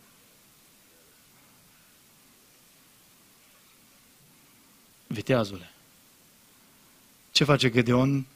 [5.24, 5.70] Viteazule.
[7.32, 8.26] Ce face Gedeon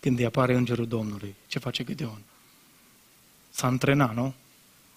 [0.00, 1.34] când îi apare îngerul Domnului?
[1.46, 2.22] Ce face Gedeon?
[3.50, 4.34] S-a antrenat, nu?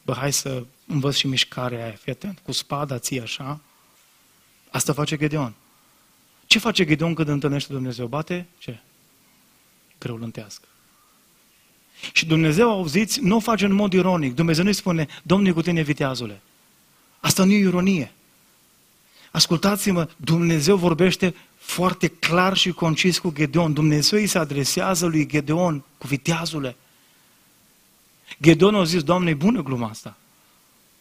[0.06, 3.60] Bă, hai să învăț și mișcarea aia, fii atent, cu spada ții așa.
[4.70, 5.54] Asta face Gedeon.
[6.46, 8.08] Ce face Gedeon când întâlnește Dumnezeu?
[8.08, 8.48] Bate?
[8.58, 8.80] Ce?
[10.00, 10.68] Greu lântească.
[12.14, 14.36] Și Dumnezeu, auziți, nu o face în mod ironic.
[14.36, 16.42] Dumnezeu nu-i spune, Domnul cu tine, viteazule.
[17.20, 18.12] Asta nu e ironie.
[19.32, 23.74] Ascultați-mă, Dumnezeu vorbește foarte clar și concis cu Gedeon.
[23.74, 26.76] Dumnezeu îi se adresează lui Gedeon cu viteazule.
[28.42, 30.18] Gedeon a zis, Doamne, e bună gluma asta.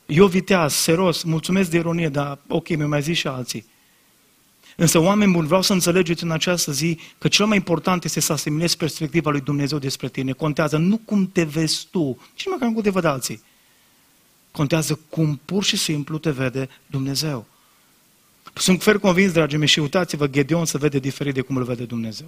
[0.07, 3.66] Eu viteaz, seros, mulțumesc de ironie, dar ok, mi-au mai zis și alții.
[4.77, 8.33] Însă, oameni buni, vreau să înțelegeți în această zi că cel mai important este să
[8.33, 10.33] asimilezi perspectiva lui Dumnezeu despre tine.
[10.33, 13.43] Contează nu cum te vezi tu, ci măcar cum te văd alții.
[14.51, 17.47] Contează cum pur și simplu te vede Dumnezeu.
[18.61, 21.85] Sunt fer convins, dragii mei, și uitați-vă, Gedeon se vede diferit de cum îl vede
[21.85, 22.27] Dumnezeu.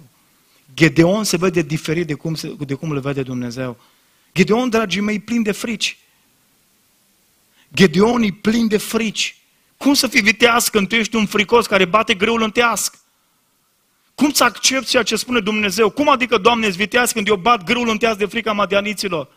[0.73, 3.77] Gedeon se vede diferit de cum, se, de cum îl vede Dumnezeu.
[4.33, 5.97] Gedeon, dragii mei, plin de frici.
[7.73, 9.37] Gedeon e plin de frici.
[9.77, 12.99] Cum să fii viteaz când tu ești un fricos care bate greul în teasc?
[14.15, 15.89] Cum să accepti ceea ce spune Dumnezeu?
[15.89, 19.29] Cum adică, Doamne, îți viteaz când eu bat greul în teasc de frica madianiților?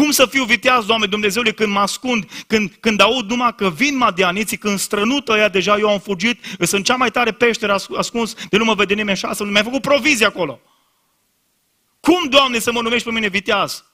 [0.00, 3.96] Cum să fiu viteaz, Doamne Dumnezeule, când mă ascund, când, când aud numai că vin
[3.96, 8.56] madianiții, când strănută ea, deja eu am fugit, sunt cea mai tare peșteră ascuns, de
[8.56, 10.60] nu mă vede nimeni șasă, nu mi-ai făcut provizie acolo.
[12.00, 13.84] Cum, Doamne, să mă numești pe mine viteaz?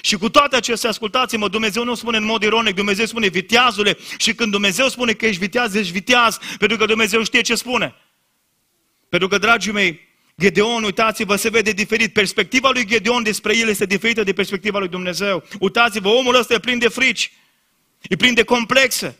[0.00, 4.34] Și cu toate acestea, ascultați-mă, Dumnezeu nu spune în mod ironic, Dumnezeu spune viteazule și
[4.34, 7.94] când Dumnezeu spune că ești viteaz, ești viteaz, pentru că Dumnezeu știe ce spune.
[9.08, 10.05] Pentru că, dragii mei,
[10.40, 12.12] Gedeon, uitați-vă, se vede diferit.
[12.12, 15.44] Perspectiva lui Gedeon despre el este diferită de perspectiva lui Dumnezeu.
[15.58, 17.32] Uitați-vă, omul ăsta e plin de frici,
[18.02, 19.18] e plin de complexe.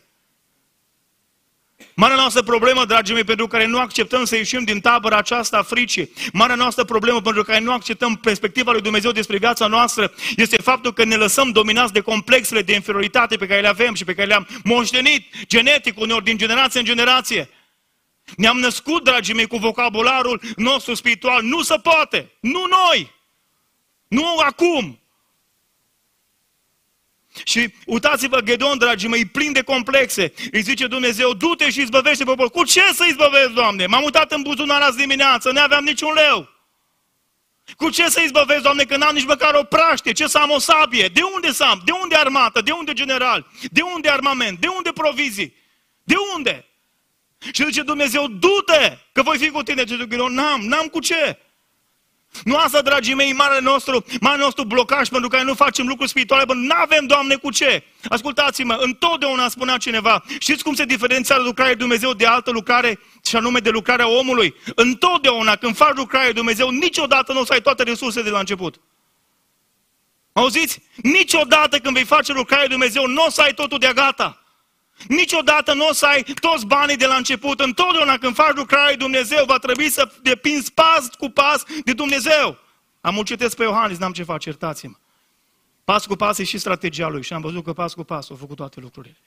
[1.93, 5.63] Marea noastră problemă, dragii mei, pentru care nu acceptăm să ieșim din tabăra aceasta a
[5.63, 10.61] fricii, marea noastră problemă pentru care nu acceptăm perspectiva lui Dumnezeu despre viața noastră, este
[10.61, 14.13] faptul că ne lăsăm dominați de complexele de inferioritate pe care le avem și pe
[14.13, 17.49] care le-am moștenit genetic, uneori din generație în generație.
[18.35, 21.43] Ne-am născut, dragii mei, cu vocabularul nostru spiritual.
[21.43, 22.31] Nu se poate!
[22.39, 23.15] Nu noi!
[24.07, 24.99] Nu acum!
[27.43, 30.33] Și uitați-vă, Gedon, dragii mei, plin de complexe.
[30.51, 32.49] Îi zice Dumnezeu, du-te și izbăvește poporul.
[32.49, 33.85] Cu ce să izbăvesc, Doamne?
[33.85, 36.49] M-am mutat în buzunar azi dimineață, nu aveam niciun leu.
[37.75, 40.11] Cu ce să izbăvesc, Doamne, că n-am nici măcar o praștie?
[40.11, 41.07] Ce să am o sabie?
[41.07, 41.81] De unde să am?
[41.85, 42.61] De unde armată?
[42.61, 43.47] De unde general?
[43.71, 44.59] De unde armament?
[44.59, 45.55] De unde provizii?
[46.03, 46.65] De unde?
[47.39, 49.85] Și zice Dumnezeu, du-te, că voi fi cu tine.
[49.85, 51.37] Și zice, n-am, n-am cu ce.
[52.43, 56.45] Nu asta, dragii mei, marele nostru, marele nostru blocaj pentru care nu facem lucruri spirituale,
[56.45, 57.83] bă, nu avem, Doamne, cu ce.
[58.09, 63.35] Ascultați-mă, întotdeauna spunea cineva, știți cum se diferențiază lucrarea lui Dumnezeu de altă lucrare, și
[63.35, 64.55] anume de lucrarea omului?
[64.75, 68.39] Întotdeauna când faci lucrarea lui Dumnezeu, niciodată nu o să ai toate resursele de la
[68.39, 68.79] început.
[70.33, 70.81] Auziți?
[70.95, 74.41] Niciodată când vei face lucrarea lui Dumnezeu, nu o să ai totul de gata.
[75.07, 77.59] Niciodată nu o să ai toți banii de la început.
[77.59, 82.57] Întotdeauna când faci lucrarea lui Dumnezeu, va trebui să depinzi pas cu pas de Dumnezeu.
[83.01, 84.93] Am citesc pe Iohannis, n-am ce face, iertați-mă.
[85.83, 88.35] Pas cu pas e și strategia lui și am văzut că pas cu pas au
[88.35, 89.17] făcut toate lucrurile.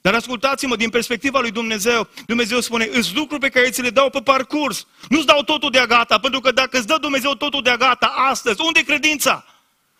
[0.00, 4.10] Dar ascultați-mă, din perspectiva lui Dumnezeu, Dumnezeu spune, îți lucruri pe care ți le dau
[4.10, 4.86] pe parcurs.
[5.08, 8.60] Nu-ți dau totul de gata, pentru că dacă îți dă Dumnezeu totul de gata astăzi,
[8.60, 9.44] unde e credința?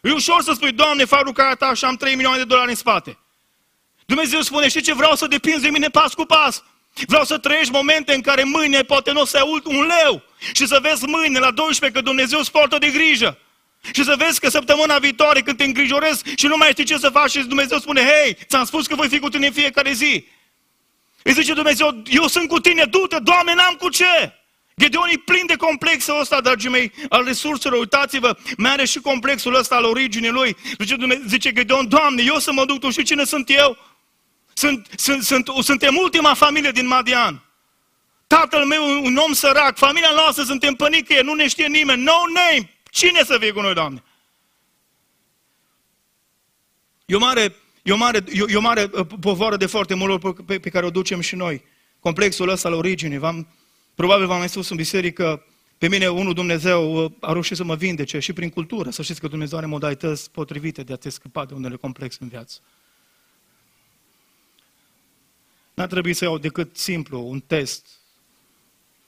[0.01, 2.75] E ușor să spui, Doamne, fac lucrarea ta și am 3 milioane de dolari în
[2.75, 3.19] spate.
[4.07, 6.65] Dumnezeu spune, știi ce, vreau să depinzi de mine pas cu pas.
[7.07, 10.23] Vreau să trăiești momente în care mâine poate nu o să ai un leu
[10.55, 13.39] și să vezi mâine la 12 că Dumnezeu îți poartă de grijă.
[13.93, 17.09] Și să vezi că săptămâna viitoare când te îngrijorezi și nu mai știi ce să
[17.09, 20.27] faci și Dumnezeu spune, hei, ți-am spus că voi fi cu tine în fiecare zi.
[21.23, 24.33] Îi zice Dumnezeu, eu sunt cu tine, du-te, Doamne, n-am cu ce.
[24.81, 27.79] Gedeon e plin de complexul ăsta, dragii mei, al resurselor.
[27.79, 30.57] Uitați-vă, mai are și complexul ăsta al originii lui.
[30.79, 33.77] Zice, Dumnezeu, zice Gedeon, Doamne, eu să mă duc, tu știi cine sunt eu?
[34.59, 37.43] Sunt, sunt, sunt, suntem ultima familie din Madian.
[38.27, 42.71] Tatăl meu un om sărac, familia noastră suntem pănicăie, nu ne știe nimeni, no name.
[42.91, 44.03] Cine să fie cu noi, Doamne?
[47.07, 50.59] E o mare, e o mare, e o mare uh, povară de foarte mult pe,
[50.59, 51.63] pe care o ducem și noi.
[52.01, 53.19] Complexul ăsta al originii.
[53.19, 53.49] V-am,
[53.95, 55.47] probabil v-am mai spus în biserică,
[55.79, 58.91] pe mine unul Dumnezeu uh, a reușit să mă vindece și prin cultură.
[58.91, 62.29] Să știți că Dumnezeu are modalități potrivite de a te scăpa de unele complexe în
[62.29, 62.61] viață.
[65.77, 67.87] N-ar trebui să iau decât simplu, un test.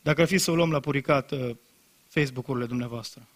[0.02, 1.57] Dacă ar fi să o luăm la puricat uh,
[2.09, 3.28] Facebook-urile dumneavoastră.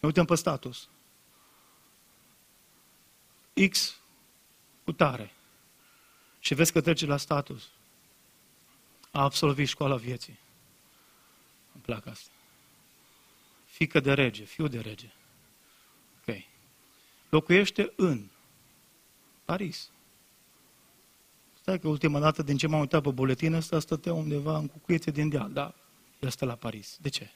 [0.00, 0.88] Ne uităm pe status.
[3.70, 3.96] X
[4.84, 5.32] cu tare.
[6.38, 7.70] Și vezi că trece la status.
[9.10, 10.38] A absolvit școala vieții.
[11.72, 12.30] Îmi plac asta.
[13.66, 15.12] Fică de rege, fiu de rege.
[16.20, 16.36] Ok.
[17.28, 18.28] Locuiește în
[19.44, 19.88] Paris.
[21.64, 25.10] Stai că ultima dată din ce m-am uitat pe buletin ăsta, stătea undeva în cucuiețe
[25.10, 25.74] din deal, da,
[26.20, 26.98] el stă la Paris.
[27.00, 27.30] De ce?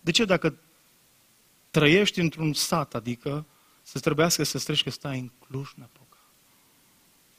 [0.00, 0.58] De ce dacă
[1.70, 3.46] trăiești într-un sat, adică
[3.82, 6.16] să trebuiască să streci că stai în Cluj-Napoca?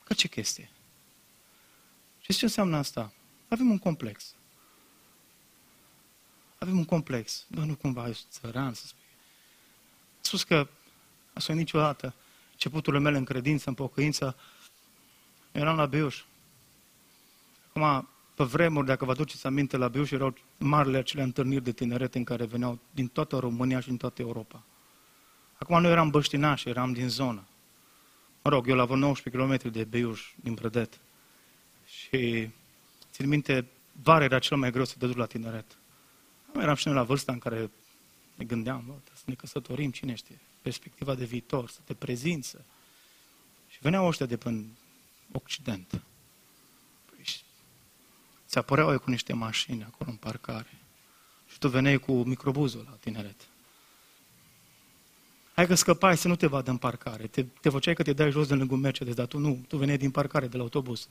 [0.03, 0.69] Ca ce chestie?
[2.21, 3.13] Și ce înseamnă asta?
[3.47, 4.33] Avem un complex.
[6.57, 7.45] Avem un complex.
[7.49, 9.03] Bă, nu cumva ești țăran să spui.
[10.17, 10.67] A spus că
[11.33, 12.13] a niciodată
[12.51, 14.35] începuturile mele în credință, în pocăință,
[15.55, 16.23] eram la Biuș.
[17.73, 22.15] Acum, pe vremuri, dacă vă aduceți aminte, la Biuș erau marile acele întâlniri de tineret
[22.15, 24.63] în care veneau din toată România și din toată Europa.
[25.57, 27.43] Acum nu eram băștinași, eram din zonă.
[28.41, 30.99] Mă rog, eu la vreo 19 km de Biuș, din Brădet.
[31.85, 32.49] Și
[33.11, 33.65] țin minte,
[34.03, 35.77] vara era cel mai greu să te duci la tineret.
[36.53, 37.69] Eram și noi la vârsta în care
[38.35, 42.65] ne gândeam, bă, să ne căsătorim, cine știe, perspectiva de viitor, să te prezință.
[43.69, 44.63] Și veneau ăștia de până
[45.31, 46.01] Occident.
[47.05, 47.25] Păi,
[48.47, 50.77] ți apăreau cu niște mașini acolo în parcare.
[51.51, 53.47] Și tu veneai cu microbuzul la tineret.
[55.55, 57.27] Hai că scăpai să nu te vadă în parcare.
[57.27, 59.65] Te, te făceai că te dai jos de lângă un Mercedes, dar tu nu.
[59.67, 61.07] Tu veneai din parcare, de la autobuz.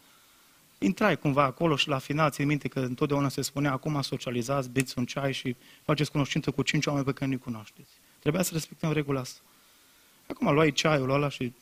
[0.79, 4.99] Intrai cumva acolo și la final ții minte că întotdeauna se spunea acum socializați, beți
[4.99, 7.91] un ceai și faceți cunoștință cu cinci oameni pe care nu-i cunoașteți.
[8.19, 9.41] Trebuia să respectăm regula asta.
[10.29, 11.53] Acum luai ceaiul ăla și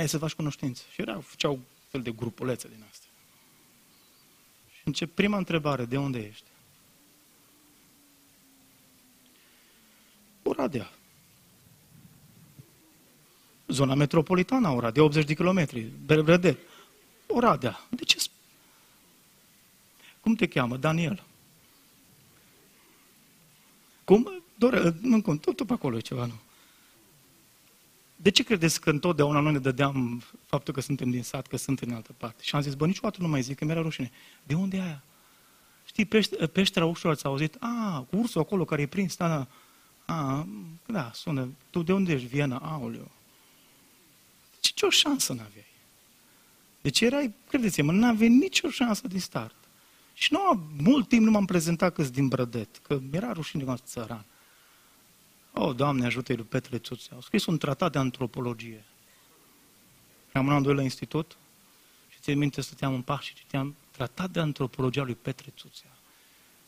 [0.00, 0.82] ei, să faci cunoștință.
[0.92, 3.10] Și erau, făceau fel de grupulețe din astea.
[4.72, 6.44] Și încep prima întrebare, de unde ești?
[10.42, 10.92] Oradea.
[13.66, 16.58] Zona metropolitană a Oradea, 80 de kilometri, Belvedere.
[17.26, 17.80] Oradea.
[17.90, 18.18] De ce?
[20.20, 20.76] Cum te cheamă?
[20.76, 21.22] Daniel.
[24.04, 24.42] Cum?
[24.58, 26.34] Dore, nu, cum, tot, tot pe acolo e ceva, nu?
[28.24, 31.80] De ce credeți că întotdeauna noi ne dădeam faptul că suntem din sat, că sunt
[31.80, 32.42] în altă parte?
[32.42, 34.10] Și am zis, bă, niciodată nu mai zic, că mi-era rușine.
[34.42, 35.02] De unde e aia?
[35.84, 37.56] Știi, pește, peștera ușor ați auzit?
[37.60, 39.46] A, ursul acolo care e prins, da, da.
[40.14, 40.46] A,
[40.86, 41.48] da, sună.
[41.70, 42.26] Tu de unde ești?
[42.26, 42.58] Viena?
[42.58, 43.10] Aoleu.
[44.60, 45.72] Ce, ce o șansă n-aveai?
[46.80, 49.56] Deci erai, credeți-mă, nu aveai nicio șansă din start.
[50.14, 54.24] Și nu, mult timp nu m-am prezentat că din Brădet, că mi-era rușine că țăran.
[55.54, 57.14] O, oh, Doamne, ajută-i lui Petre Țuțea.
[57.14, 58.84] Au scris un tratat de antropologie.
[60.32, 61.36] Am un doi la institut
[62.08, 65.90] și țin minte, stăteam în paș și citeam tratat de antropologie a lui Petre Țuțea.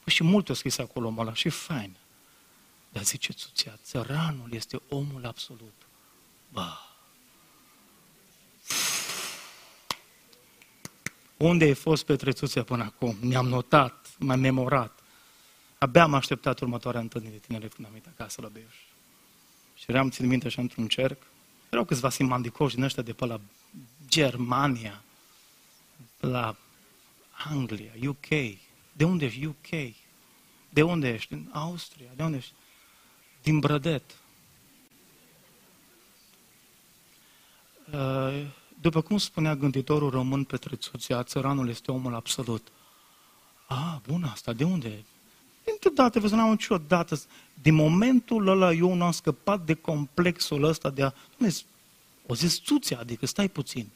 [0.04, 1.96] Păi și mult au scris acolo omul ăla și fain.
[2.88, 5.74] Dar zice Țuțea, țăranul este omul absolut.
[6.52, 6.68] Bă,
[11.36, 13.16] Unde ai fost Petrețuțea până acum?
[13.20, 14.95] Ne-am notat, m-am memorat.
[15.78, 18.74] Abia am așteptat următoarea întâlnire de tineret când am venit acasă la Beiuș.
[19.74, 21.22] Și eram, țin minte, așa într-un cerc.
[21.70, 23.40] Erau câțiva simandicoși din ăștia de pe la
[24.08, 25.02] Germania,
[26.20, 26.56] la
[27.30, 28.28] Anglia, UK.
[28.92, 29.44] De unde ești?
[29.44, 29.94] UK.
[30.68, 31.34] De unde ești?
[31.34, 32.10] Din Austria.
[32.16, 32.52] De unde ești?
[33.42, 34.02] Din Brădet.
[37.92, 38.46] Uh,
[38.80, 42.68] după cum spunea gânditorul român Petre Țuțea, țăranul este omul absolut.
[43.66, 45.04] A, bun asta, de unde?
[45.86, 47.20] Niciodată, vă n-am niciodată.
[47.62, 51.12] Din momentul ăla eu nu am scăpat de complexul ăsta de a...
[52.26, 53.88] o zis Țuțea, adică stai puțin.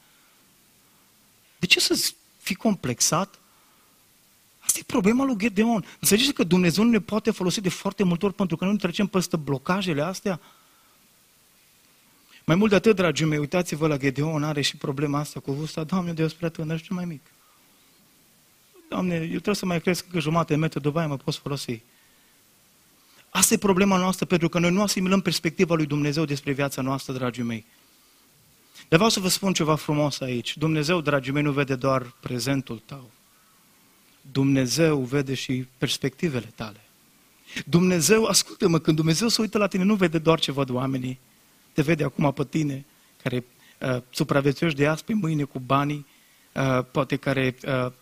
[1.59, 3.39] De ce să fii complexat?
[4.59, 5.85] Asta e problema lui Gedeon.
[6.01, 8.79] Înțelegeți că Dumnezeu nu ne poate folosi de foarte multe ori pentru că noi nu
[8.79, 10.41] trecem peste blocajele astea?
[12.45, 15.85] Mai mult de atât, dragii mei, uitați-vă la Gedeon, are și problema asta cu vârsta.
[15.85, 17.23] Doamne, Deus prea tânăr și mai mic.
[18.91, 21.83] Doamne, eu trebuie să mai cresc că jumate de metru, după aia mă pot folosi.
[23.31, 27.13] Asta e problema noastră, pentru că noi nu asimilăm perspectiva lui Dumnezeu despre viața noastră,
[27.13, 27.65] dragii mei.
[28.75, 30.57] Dar vreau să vă spun ceva frumos aici.
[30.57, 33.11] Dumnezeu, dragii mei, nu vede doar prezentul tău.
[34.33, 36.81] Dumnezeu vede și perspectivele tale.
[37.67, 41.19] Dumnezeu, ascultă-mă, când Dumnezeu se uită la tine, nu vede doar ce văd oamenii,
[41.73, 42.85] te vede acum pe tine,
[43.23, 43.45] care
[43.81, 46.07] uh, supraviețuiești de azi pe mâine cu banii,
[46.55, 47.93] uh, poate care uh,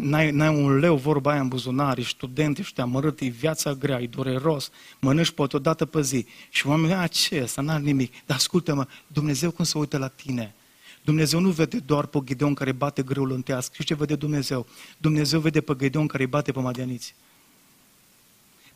[0.00, 4.00] n-ai, n-ai un leu, vorba aia în buzunar, ești student, ești amărât, e viața grea,
[4.00, 6.26] e dureros, mănânci poate o dată pe zi.
[6.48, 8.12] Și oamenii, a, ce asta, n-ar nimic.
[8.26, 10.54] Dar ascultă-mă, Dumnezeu când se uită la tine,
[11.04, 13.74] Dumnezeu nu vede doar pe Gideon care bate grâul în tească.
[13.76, 14.66] Și ce vede Dumnezeu?
[14.98, 17.14] Dumnezeu vede pe Gideon care îi bate pe madianiți.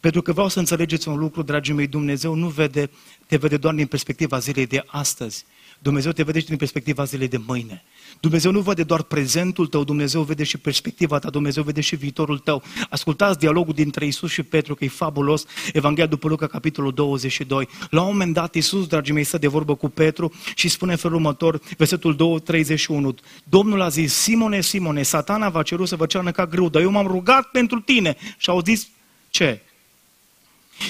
[0.01, 2.91] Pentru că vreau să înțelegeți un lucru, dragii mei, Dumnezeu nu vede,
[3.27, 5.45] te vede doar din perspectiva zilei de astăzi.
[5.85, 7.85] Dumnezeu te vede și din perspectiva zilei de mâine.
[8.21, 12.39] Dumnezeu nu vede doar prezentul tău, Dumnezeu vede și perspectiva ta, Dumnezeu vede și viitorul
[12.39, 12.63] tău.
[12.91, 17.69] Ascultați dialogul dintre Isus și Petru, că e fabulos, Evanghelia după Luca, capitolul 22.
[17.91, 20.99] La un moment dat, Isus, dragii mei, stă de vorbă cu Petru și spune în
[20.99, 23.15] felul următor, versetul 2, 31.
[23.45, 26.91] Domnul a zis, Simone, Simone, satana va ceru să vă cearnă ca grâu, dar eu
[26.91, 28.17] m-am rugat pentru tine.
[28.37, 28.89] Și au zis,
[29.31, 29.63] ce?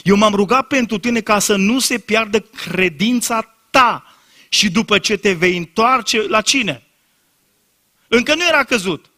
[0.04, 4.13] Eu m-am rugat pentru tine ca să nu se piardă credința ta
[4.54, 6.82] și după ce te vei întoarce la cine?
[8.08, 9.10] Încă nu era căzut.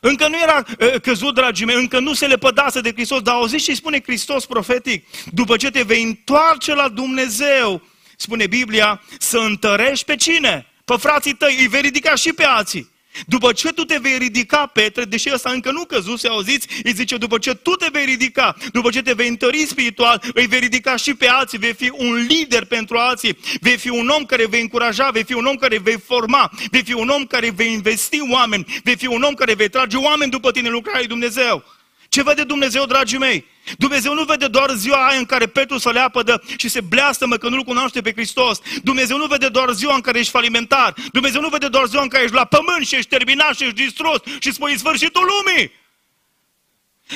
[0.00, 3.64] Încă nu era uh, căzut, dragii mei, încă nu se lepădase de Hristos, dar auziți
[3.64, 5.06] ce spune Hristos profetic?
[5.32, 7.82] După ce te vei întoarce la Dumnezeu,
[8.16, 10.66] spune Biblia, să întărești pe cine?
[10.84, 12.90] Pe frații tăi, îi vei ridica și pe alții.
[13.26, 17.16] După ce tu te vei ridica, Petre, deși ăsta încă nu căzuse, auziți, îi zice,
[17.16, 20.96] după ce tu te vei ridica, după ce te vei întări spiritual, îi vei ridica
[20.96, 24.60] și pe alții, vei fi un lider pentru alții, vei fi un om care vei
[24.60, 28.18] încuraja, vei fi un om care vei forma, vei fi un om care vei investi
[28.30, 31.64] oameni, vei fi un om care vei trage oameni după tine lucrarea lui Dumnezeu.
[32.10, 33.44] Ce vede Dumnezeu, dragii mei?
[33.78, 37.26] Dumnezeu nu vede doar ziua aia în care Petru să le apădă și se bleastă
[37.26, 38.60] că nu-L cunoaște pe Hristos.
[38.82, 40.94] Dumnezeu nu vede doar ziua în care ești falimentar.
[41.12, 43.74] Dumnezeu nu vede doar ziua în care ești la pământ și ești terminat și ești
[43.74, 45.72] distrus și spui sfârșitul lumii.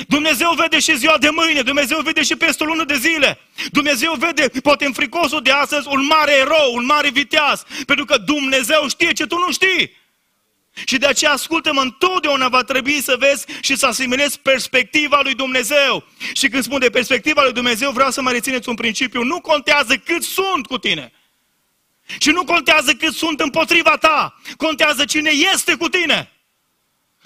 [0.07, 3.39] Dumnezeu vede și ziua de mâine, Dumnezeu vede și peste o lună de zile.
[3.71, 8.17] Dumnezeu vede, poate în fricosul de astăzi, un mare erou, un mare viteaz, pentru că
[8.17, 10.03] Dumnezeu știe ce tu nu știi.
[10.85, 16.03] Și de aceea, ascultă-mă, întotdeauna va trebui să vezi și să asimilezi perspectiva lui Dumnezeu.
[16.33, 19.23] Și când spun de perspectiva lui Dumnezeu, vreau să mă rețineți un principiu.
[19.23, 21.11] Nu contează cât sunt cu tine.
[22.19, 24.41] Și nu contează cât sunt împotriva ta.
[24.57, 26.34] Contează cine este cu tine.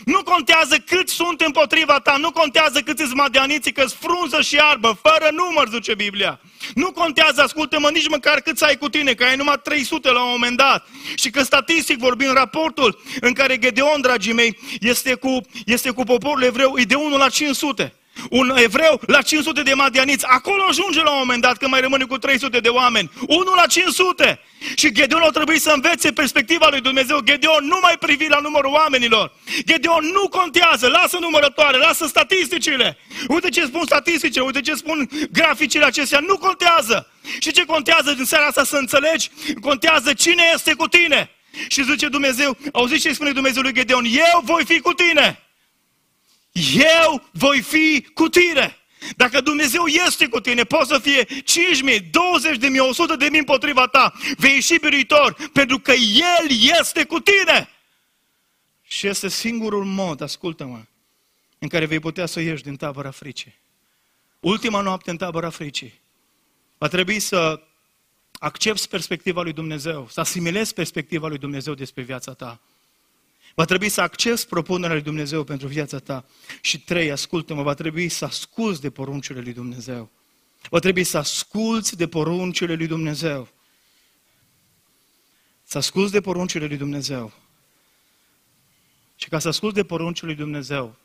[0.06, 5.00] Nu contează cât sunt împotriva ta, nu contează cât îți madianiții, că frunză și arbă,
[5.02, 6.40] fără număr, zice Biblia.
[6.76, 10.30] Nu contează, ascultă-mă, nici măcar cât ai cu tine, că ai numai 300 la un
[10.32, 10.88] moment dat.
[11.16, 16.44] Și că statistic vorbim, raportul în care Gedeon, dragii mei, este cu, este cu poporul
[16.44, 17.94] evreu, e de 1 la 500
[18.30, 20.26] un evreu la 500 de madianiți.
[20.26, 23.12] Acolo ajunge la un moment dat, când mai rămâne cu 300 de oameni.
[23.28, 24.40] Unul la 500.
[24.76, 27.20] Și Gedeon a trebuit să învețe perspectiva lui Dumnezeu.
[27.20, 29.32] Gedeon nu mai privi la numărul oamenilor.
[29.66, 32.98] Gedeon nu contează, lasă numărătoare, lasă statisticile.
[33.28, 37.12] Uite ce spun statisticile, uite ce spun graficile acestea, nu contează.
[37.40, 39.30] Și ce contează din seara asta să înțelegi?
[39.62, 41.30] Contează cine este cu tine.
[41.68, 45.49] Și zice Dumnezeu, auziți ce spune Dumnezeu lui Gedeon, eu voi fi cu tine
[47.02, 48.78] eu voi fi cu tine.
[49.16, 51.30] Dacă Dumnezeu este cu tine, poți să fie 5.000,
[52.00, 52.10] 20.000,
[53.20, 54.14] 100.000 împotriva ta.
[54.38, 57.70] Vei ieși biruitor, pentru că El este cu tine.
[58.84, 60.82] Și este singurul mod, ascultă-mă,
[61.60, 63.56] în care vei putea să ieși din tabăra fricii.
[64.40, 66.00] Ultima noapte în tabăra fricii.
[66.78, 67.62] Va trebui să
[68.40, 72.60] accepti perspectiva lui Dumnezeu, să asimilezi perspectiva lui Dumnezeu despre viața ta.
[73.60, 76.26] Va trebui să accepti propunerea lui Dumnezeu pentru viața ta.
[76.62, 80.10] Și trei, ascultă-mă, va trebui să asculți de poruncile lui Dumnezeu.
[80.70, 83.48] Va trebui să asculți de poruncile lui Dumnezeu.
[85.64, 87.32] Să asculți de poruncile lui Dumnezeu.
[89.16, 90.96] Și ca să asculți de poruncile lui Dumnezeu,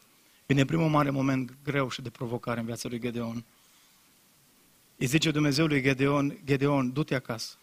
[0.46, 3.44] vine primul mare moment greu și de provocare în viața lui Gedeon.
[4.96, 7.56] Îi zice Dumnezeu lui Gedeon, Gedeon, du-te acasă.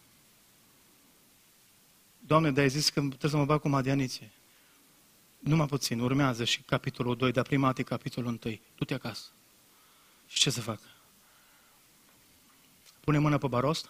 [2.19, 4.31] Doamne, dar ai zis că trebuie să mă bag cu madianiție.
[5.41, 8.59] Numai puțin, urmează și capitolul 2, dar prima dată capitolul 1.
[8.75, 9.25] Du-te acasă.
[10.27, 10.79] Și ce să fac?
[12.99, 13.89] Pune mâna pe barost,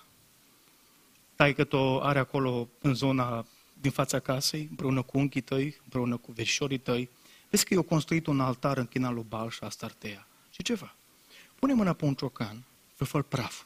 [1.35, 3.45] tai că o are acolo în zona
[3.81, 7.09] din fața casei, împreună cu unchii tăi, împreună cu veșorii tăi.
[7.49, 10.27] Vezi că eu construit un altar închinat lui Bal și Astartea.
[10.49, 10.95] Și ce fac?
[11.55, 12.63] Pune mâna pe un ciocan,
[12.95, 13.63] fă praf.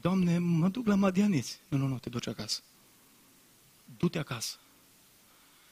[0.00, 1.60] Doamne, mă duc la Madianiți.
[1.68, 2.60] Nu, nu, nu, te duci acasă
[3.96, 4.56] du-te acasă.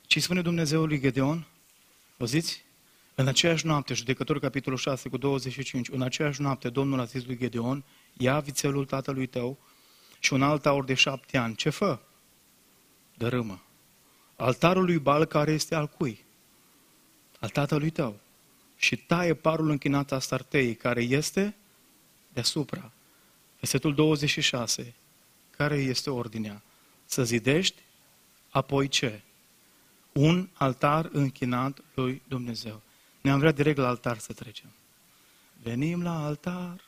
[0.06, 1.46] Ce spune Dumnezeu lui Gedeon?
[2.18, 2.64] Auziți?
[3.14, 7.38] În aceeași noapte, judecătorul capitolul 6 cu 25, în aceeași noapte Domnul a zis lui
[7.38, 9.58] Gedeon, ia vițelul tatălui tău
[10.18, 11.54] și un alt aur de șapte ani.
[11.54, 11.98] Ce fă?
[13.14, 13.62] Dărâmă.
[14.36, 16.24] Altarul lui Bal care este al cui?
[17.40, 18.20] Al tatălui tău.
[18.76, 21.56] Și taie parul închinat a startei care este
[22.32, 22.92] deasupra.
[23.58, 24.94] Versetul 26.
[25.50, 26.62] Care este ordinea?
[27.04, 27.82] Să zidești
[28.54, 29.22] Apoi ce?
[30.12, 32.82] Un altar închinat lui Dumnezeu.
[33.20, 34.68] Ne-am vrea direct la altar să trecem.
[35.62, 36.80] Venim la altar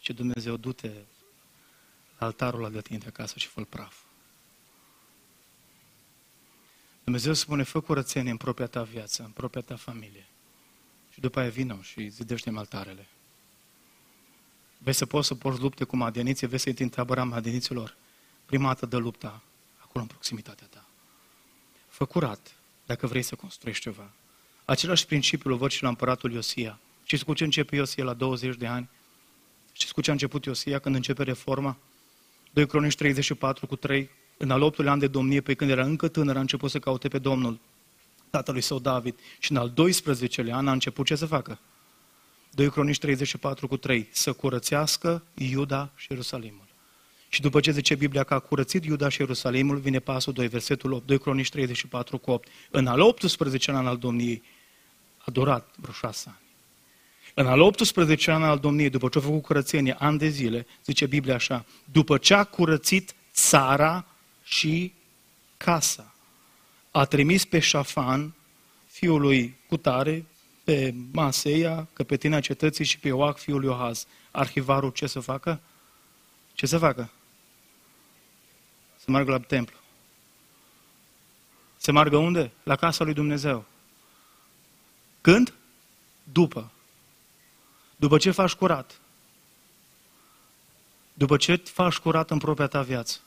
[0.00, 0.92] și Dumnezeu du-te
[2.18, 3.96] la altarul la de tine acasă și fă praf.
[7.04, 10.26] Dumnezeu spune, fă curățenie în propria ta viață, în propria ta familie.
[11.12, 13.06] Și după aia vină și zidește altarele.
[14.78, 17.96] Vei să poți să porți lupte cu madianiții, vei să intri în tabăra madianiților.
[18.46, 19.42] Prima dată de lupta,
[19.92, 20.84] acolo în proximitatea ta.
[21.88, 22.54] Fă curat
[22.86, 24.10] dacă vrei să construiești ceva.
[24.64, 26.78] Același principiu îl văd și la împăratul Iosia.
[27.04, 28.88] Și cu ce începe Iosia la 20 de ani?
[29.72, 31.76] Și cu ce a început Iosia când începe reforma?
[32.52, 36.08] 2 Cronici 34 cu 3, în al 8 an de domnie, pe când era încă
[36.08, 37.60] tânăr, a început să caute pe Domnul,
[38.30, 39.18] tatălui său David.
[39.38, 41.58] Și în al 12-lea an a început ce să facă?
[42.50, 46.61] 2 Cronici 34 cu 3, să curățească Iuda și Ierusalimul.
[47.32, 50.92] Și după ce zice Biblia că a curățit Iuda și Ierusalimul, vine pasul 2, versetul
[50.92, 52.48] 8, 2 Cronici 34 cu 8.
[52.70, 54.42] În al 18 an al Domniei
[55.18, 56.40] a durat vreo șase ani.
[57.34, 61.06] În al 18 an al domniei, după ce a făcut curățenie, ani de zile, zice
[61.06, 64.06] Biblia așa, după ce a curățit țara
[64.44, 64.92] și
[65.56, 66.14] casa,
[66.90, 68.34] a trimis pe Șafan,
[68.86, 70.24] fiul lui Cutare,
[70.64, 74.06] pe Maseia, căpetina cetății și pe Ioac, fiul lui Ohaz.
[74.30, 75.60] Arhivarul ce să facă?
[76.54, 77.10] Ce să facă?
[79.04, 79.76] Să meargă la templu.
[81.76, 82.50] Să meargă unde?
[82.62, 83.64] La casa lui Dumnezeu.
[85.20, 85.54] Când?
[86.32, 86.70] După.
[87.96, 89.00] După ce faci curat.
[91.14, 93.20] După ce faci curat în propria ta viață.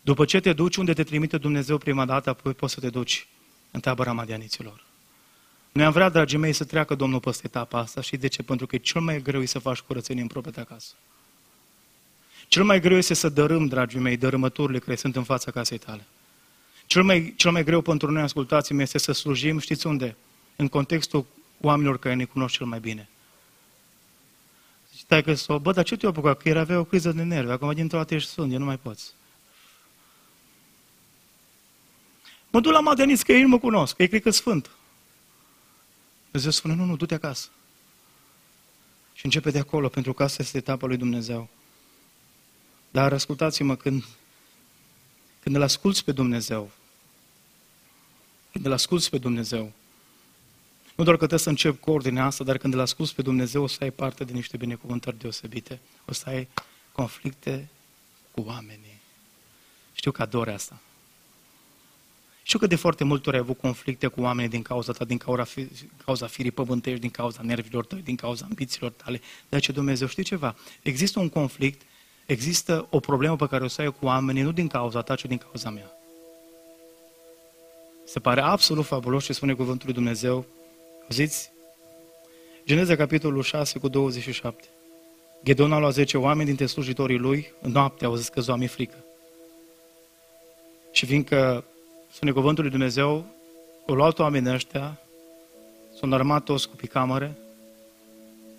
[0.00, 3.28] După ce te duci unde te trimite Dumnezeu prima dată, apoi poți să te duci
[3.70, 4.84] în tabăra madianiților.
[5.72, 8.42] Noi am vrea, dragii mei, să treacă Domnul peste etapa asta și de ce?
[8.42, 10.94] Pentru că e cel mai greu să faci curățenie în propria ta casă.
[12.48, 16.06] Cel mai greu este să dărâm, dragii mei, dărâmăturile care sunt în fața casei tale.
[16.86, 20.16] Cel mai, cel mai greu pentru noi, ascultați-mi, este să slujim, știți unde?
[20.56, 21.26] În contextul
[21.60, 23.08] oamenilor care ne cunosc cel mai bine.
[24.96, 26.42] Stai că s-o, bă, dar ce te-a apucat?
[26.42, 28.78] Că era avea o criză de nervi, acum dintr-o dată ești sunt, eu nu mai
[28.78, 29.12] poți.
[32.50, 34.70] Mă duc la Madeniț, că ei nu mă cunosc, că ei cred că sfânt.
[36.24, 37.48] Dumnezeu spune, nu, nu, du-te acasă.
[39.14, 41.48] Și începe de acolo, pentru că asta este etapa lui Dumnezeu.
[42.90, 44.04] Dar ascultați-mă, când,
[45.40, 46.70] când îl asculți pe Dumnezeu,
[48.52, 49.72] când îl asculți pe Dumnezeu,
[50.98, 53.62] nu doar că trebuie să încep cu ordinea asta, dar când îl asculți pe Dumnezeu,
[53.62, 55.80] o să ai parte de niște binecuvântări deosebite.
[56.06, 56.48] O să ai
[56.92, 57.68] conflicte
[58.30, 59.00] cu oamenii.
[59.94, 60.80] Știu că adore asta.
[62.42, 65.18] Știu că de foarte multe ori ai avut conflicte cu oamenii din cauza ta, din
[65.18, 65.46] cauza,
[66.04, 69.20] cauza firii pământești, din cauza nervilor tăi, din cauza ambițiilor tale.
[69.48, 70.56] De ce Dumnezeu știi ceva?
[70.82, 71.82] Există un conflict,
[72.28, 75.26] există o problemă pe care o să ai cu oamenii, nu din cauza ta, ci
[75.26, 75.90] din cauza mea.
[78.04, 80.44] Se pare absolut fabulos ce spune cuvântul lui Dumnezeu.
[81.02, 81.50] Auziți?
[82.66, 84.64] Geneza, capitolul 6, cu 27.
[85.44, 88.66] Gedeon a luat 10 oameni dintre slujitorii lui, în noapte au zis că zoa mi
[88.66, 88.96] frică.
[90.92, 91.64] Și fiindcă
[92.12, 93.24] Spune cuvântul lui Dumnezeu,
[93.86, 95.00] au luat oamenii ăștia,
[95.98, 97.38] s-au armat toți cu picamere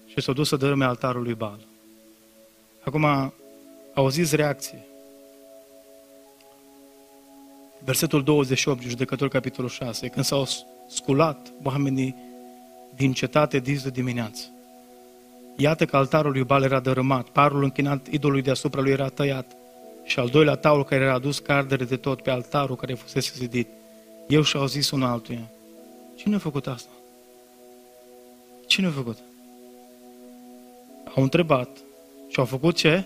[0.05, 1.59] și s-au dus să dărâme altarul lui Baal.
[2.83, 3.33] Acum,
[3.99, 4.85] auziți reacție.
[7.83, 10.47] Versetul 28, judecător capitolul 6, când s-au
[10.87, 12.15] sculat oamenii
[12.95, 14.43] din cetate dis de dimineață.
[15.55, 19.55] Iată că altarul lui Baal era dărâmat, parul închinat idolului deasupra lui era tăiat,
[20.03, 23.67] și al doilea taur care era adus cardere de tot pe altarul care fusese zidit.
[24.27, 25.51] Eu și-au zis unul altuia,
[26.15, 26.89] cine a făcut asta?
[28.67, 29.17] Cine a făcut?
[31.15, 31.77] Au întrebat
[32.27, 33.03] și au făcut ce?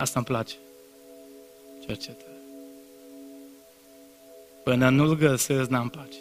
[0.00, 0.54] Asta îmi place.
[1.86, 2.40] Cercetare.
[4.64, 6.18] Până nu-l găsesc, n-am pace.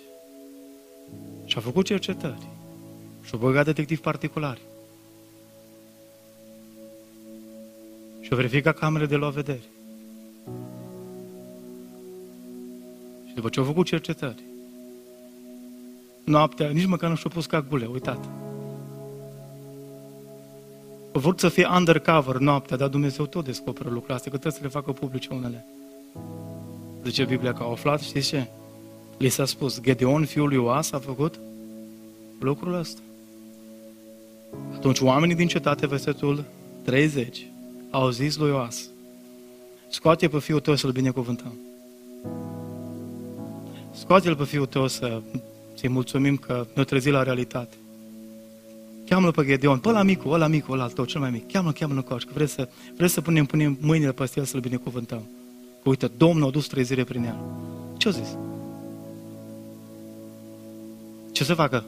[1.46, 2.48] Și au făcut cercetări.
[3.24, 4.62] Și au băgat detectiv particulari.
[8.22, 9.64] Și au verificat camerele de luat vedere.
[13.28, 14.44] Și după ce au făcut cercetări,
[16.24, 18.49] noaptea, nici măcar nu și-au pus gule, uitat.
[21.14, 24.68] Au vrut să fie undercover noaptea, dar Dumnezeu tot descoperă lucrurile astea, că trebuie să
[24.68, 25.66] le facă publice unele.
[27.04, 28.48] Zice Biblia că au aflat, știți ce?
[29.18, 31.40] Li s-a spus, Gedeon, fiul lui Oas, a făcut
[32.40, 33.02] lucrul ăsta.
[34.74, 36.44] Atunci oamenii din cetate, versetul
[36.84, 37.48] 30,
[37.90, 38.90] au zis lui Oas,
[39.90, 41.54] scoate pe fiul tău să-l binecuvântăm.
[43.92, 45.22] Scoate-l pe fiul tău să,
[45.74, 47.76] să-i mulțumim că ne-a trezit la realitate.
[49.10, 51.52] Cheamă-l pe Gedeon, pe la micu, ăla micu, ăla al tău, cel mai mic.
[51.52, 55.22] Cheamă-l, cheamă-l coaș, că vrei să, vrei să punem, punem mâinile pe el să-l binecuvântăm.
[55.84, 57.36] Că uite, Domnul a dus trezire prin el.
[57.98, 58.38] Ce-o zis?
[61.32, 61.86] Ce să facă?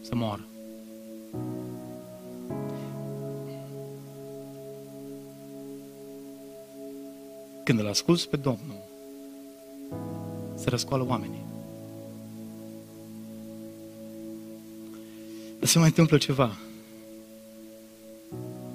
[0.00, 0.44] Să moară.
[7.64, 8.80] Când îl asculți pe Domnul,
[10.54, 11.47] se răscoală oamenii.
[15.68, 16.56] Se mai întâmplă ceva.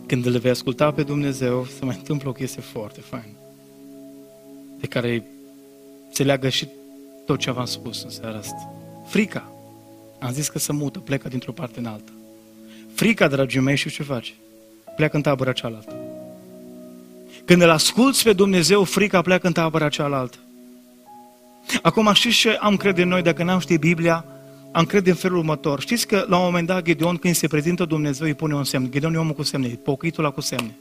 [0.07, 3.37] Când îl vei asculta pe Dumnezeu, se mai întâmplă o chestie foarte faină.
[4.79, 5.25] De care
[6.11, 6.67] se leagă și
[7.25, 8.73] tot ce v-am spus în seara asta.
[9.07, 9.51] Frica.
[10.19, 12.11] Am zis că se mută, plecă dintr-o parte în alta.
[12.93, 14.31] Frica, dragii mei, și ce face?
[14.95, 15.95] Pleacă în tabăra cealaltă.
[17.45, 20.37] Când îl asculți pe Dumnezeu, frica pleacă în tabăra cealaltă.
[21.81, 24.25] Acum știți ce am crede noi dacă n-am ști Biblia?
[24.73, 25.79] Am crede în felul următor.
[25.79, 28.91] Știți că la un moment dat Gedeon când se prezintă Dumnezeu îi pune un semn.
[28.91, 30.75] Gedeon e omul cu semne, pochitul la cu semne.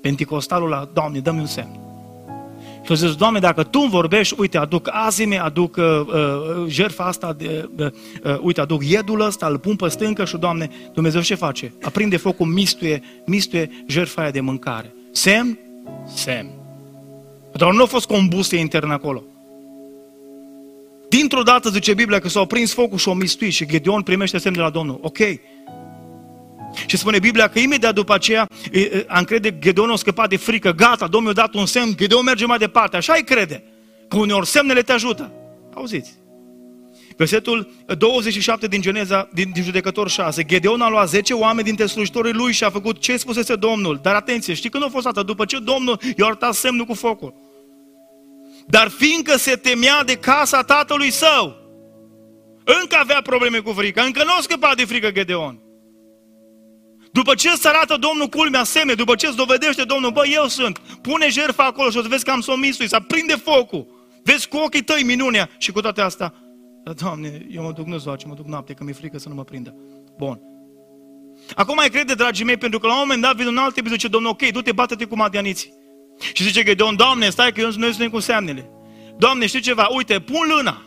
[0.00, 1.78] Penticostalul la, Doamne, dă-mi un semn.
[2.82, 7.04] Și au zis, Doamne, dacă Tu îmi vorbești, uite, aduc azime, aduc uh, uh, jertfa
[7.04, 7.86] asta, de, uh,
[8.24, 11.72] uh, uite, aduc iedul ăsta, îl pun pe stâncă și, Doamne, Dumnezeu ce face?
[11.82, 14.94] Aprinde focul, mistuie, mistuie jertfa aia de mâncare.
[15.12, 15.58] Semn?
[16.14, 16.50] Semn.
[17.52, 19.22] Dar nu a fost combustie internă acolo.
[21.16, 24.54] Dintr-o dată, zice Biblia, că s-a prins focul și o mistuit și Gedeon primește semn
[24.54, 24.98] de la Domnul.
[25.02, 25.18] Ok.
[26.86, 28.48] Și spune Biblia că imediat după aceea,
[29.06, 32.46] am crede, Gedeon a scăpat de frică, gata, Domnul a dat un semn, Gedeon merge
[32.46, 33.62] mai departe, așa îi crede.
[34.08, 35.32] Că uneori semnele te ajută.
[35.74, 36.12] Auziți?
[37.16, 40.42] Versetul 27 din Geneza, din, din judecător 6.
[40.44, 43.98] Gedeon a luat 10 oameni dintre slujitorii lui și a făcut ce spusese Domnul.
[44.02, 45.26] Dar atenție, știi când a fost atât?
[45.26, 47.45] După ce Domnul i-a arătat semnul cu focul.
[48.66, 51.56] Dar fiindcă se temea de casa tatălui său,
[52.64, 55.60] încă avea probleme cu frica, încă nu a scăpat de frică Gedeon.
[57.12, 60.78] După ce îți arată Domnul culmea semne, după ce îți dovedește Domnul, bă, eu sunt,
[60.78, 63.86] pune jertfa acolo și o să vezi că am somisui, să prinde focul.
[64.22, 66.34] Vezi cu ochii tăi minunea și cu toate astea.
[66.94, 69.44] Doamne, eu mă duc nu zoace, mă duc noapte, că mi-e frică să nu mă
[69.44, 69.74] prindă.
[70.16, 70.40] Bun.
[71.54, 73.86] Acum mai crede, dragii mei, pentru că la un moment dat vine un alt tip
[73.86, 75.74] zice, Domnul, ok, du-te, bate-te cu madianiții.
[76.32, 78.70] Și zice că Domn, Doamne, stai că eu noi suntem cu semnele.
[79.18, 79.86] Doamne, știi ceva?
[79.90, 80.82] Uite, pun lâna.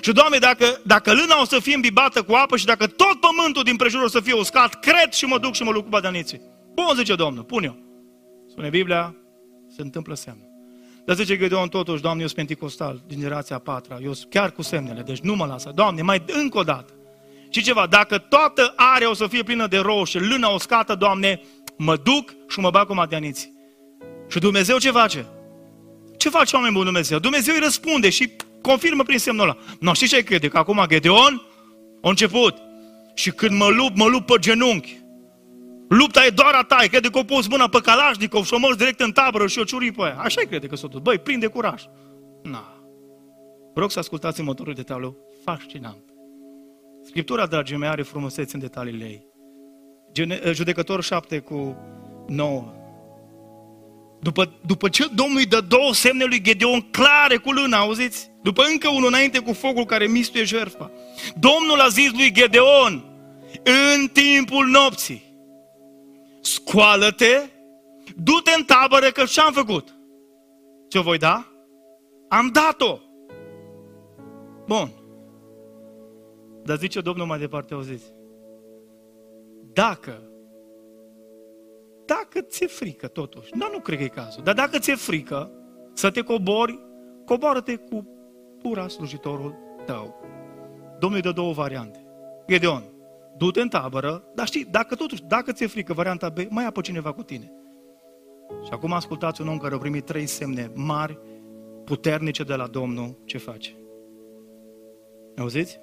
[0.00, 3.62] Și Doamne, dacă, dacă lâna o să fie îmbibată cu apă și dacă tot pământul
[3.62, 6.40] din prejur o să fie uscat, cred și mă duc și mă luc cu badaniții.
[6.74, 7.76] Bun, zice Domnul, pun eu.
[8.50, 9.14] Spune Biblia,
[9.76, 10.48] se întâmplă semnul.
[11.04, 14.52] Dar zice Gedeon totuși, Doamne, eu sunt penticostal, din generația a patra, eu sunt chiar
[14.52, 15.72] cu semnele, deci nu mă lasă.
[15.74, 16.92] Doamne, mai încă o dată.
[17.50, 21.40] Și ceva, dacă toată area o să fie plină de roșie, lâna uscată, Doamne,
[21.76, 23.55] mă duc și mă bag cu madianiții.
[24.28, 25.26] Și Dumnezeu ce face?
[26.16, 27.18] Ce face oameni bun Dumnezeu?
[27.18, 29.56] Dumnezeu îi răspunde și confirmă prin semnul ăla.
[29.80, 30.48] Nu știi ce crede?
[30.48, 31.42] Că acum Gedeon
[32.02, 32.54] a început.
[33.14, 35.04] Și când mă lupt, mă lupt pe genunchi.
[35.88, 38.76] Lupta e doar a ta, crede că o pus mâna pe Kalashnikov și o mers
[38.76, 40.16] direct în tabără și o ciuri pe aia.
[40.18, 41.00] Așa crede că s-o dus.
[41.00, 41.82] Băi, prinde curaj.
[42.42, 42.72] Na.
[43.74, 46.04] Vă rog să ascultați următorul detaliu fascinant.
[47.04, 49.26] Scriptura, dragii mei, are frumusețe în detaliile ei.
[50.52, 51.76] Judecător 7 cu
[52.26, 52.72] 9.
[54.26, 58.30] După, după ce Domnul îi dă două semne lui Gedeon clare cu lâna, auziți?
[58.42, 60.90] După încă unul înainte cu focul care mistuie jertfa.
[61.38, 63.04] Domnul a zis lui Gedeon,
[63.62, 65.22] în timpul nopții,
[66.40, 67.40] scoală-te,
[68.16, 69.94] du-te în tabără că ce-am făcut?
[70.88, 71.46] Ce voi da?
[72.28, 72.98] Am dat-o.
[74.66, 74.90] Bun.
[76.64, 78.12] Dar zice Domnul mai departe, auziți?
[79.72, 80.25] Dacă
[82.06, 85.50] dacă ți-e frică totuși, dar nu cred că e cazul, dar dacă ți-e frică
[85.92, 86.80] să te cobori,
[87.24, 88.06] coboară-te cu
[88.62, 89.54] pura slujitorul
[89.84, 90.14] tău.
[90.98, 92.06] Domnul îi dă două variante.
[92.46, 92.82] Gedeon,
[93.36, 97.12] du-te în tabără, dar știi, dacă totuși, dacă ți-e frică, varianta B, mai apă cineva
[97.12, 97.52] cu tine.
[98.64, 101.18] Și acum ascultați un om care a primit trei semne mari,
[101.84, 103.76] puternice de la Domnul, ce face?
[105.38, 105.80] Auziți?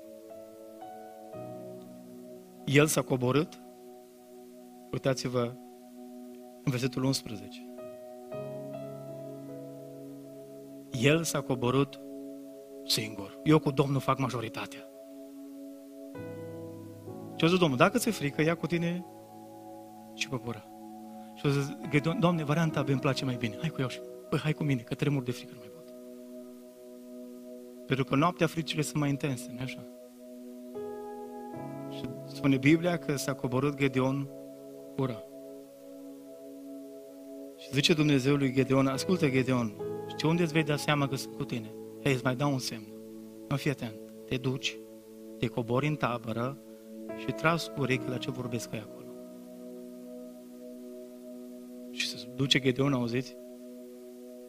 [2.66, 3.62] El s-a coborât,
[4.92, 5.54] uitați-vă
[6.64, 7.68] în versetul 11.
[10.92, 12.00] El s-a coborât
[12.86, 13.40] singur.
[13.44, 14.88] Eu cu Domnul fac majoritatea.
[17.36, 19.06] Și a zis Domnul, dacă ți-e frică, ia cu tine
[20.14, 20.68] și pe pura.
[21.36, 21.76] Și a zis,
[22.20, 23.58] Doamne, varianta B îmi place mai bine.
[23.60, 24.00] Hai cu eu și,
[24.30, 25.94] păi hai cu mine, că tremur de frică nu mai pot.
[27.86, 29.88] Pentru că noaptea fricile sunt mai intense, nu așa?
[31.90, 34.30] Și spune Biblia că s-a coborât Gedeon
[34.96, 35.24] pura.
[37.64, 39.76] Și zice Dumnezeu lui Gedeon, ascultă Gedeon,
[40.08, 41.74] știi unde îți vei da seama că sunt cu tine?
[42.04, 42.88] Hei, îți mai dau un semn.
[43.50, 43.96] Nu fii atent.
[44.26, 44.78] Te duci,
[45.40, 46.58] te cobori în tabără
[47.18, 49.08] și tras cu urechi la ce vorbesc ei acolo.
[51.92, 53.36] Și se duce Gedeon, auziți?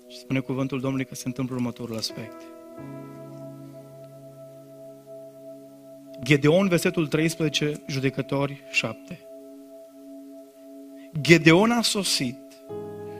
[0.08, 2.42] Și spune cuvântul Domnului că se întâmplă următorul aspect.
[6.22, 9.18] Gedeon, versetul 13, judecători 7.
[11.20, 12.43] Gedeon a sosit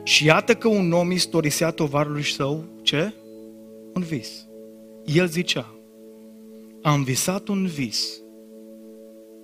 [0.07, 3.13] și iată că un om istorisea tovarului său, ce?
[3.93, 4.47] Un vis.
[5.05, 5.75] El zicea,
[6.81, 8.21] am visat un vis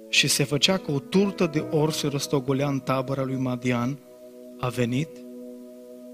[0.09, 3.99] și se făcea că o turtă de or se răstogolea în tabăra lui Madian,
[4.59, 5.09] a venit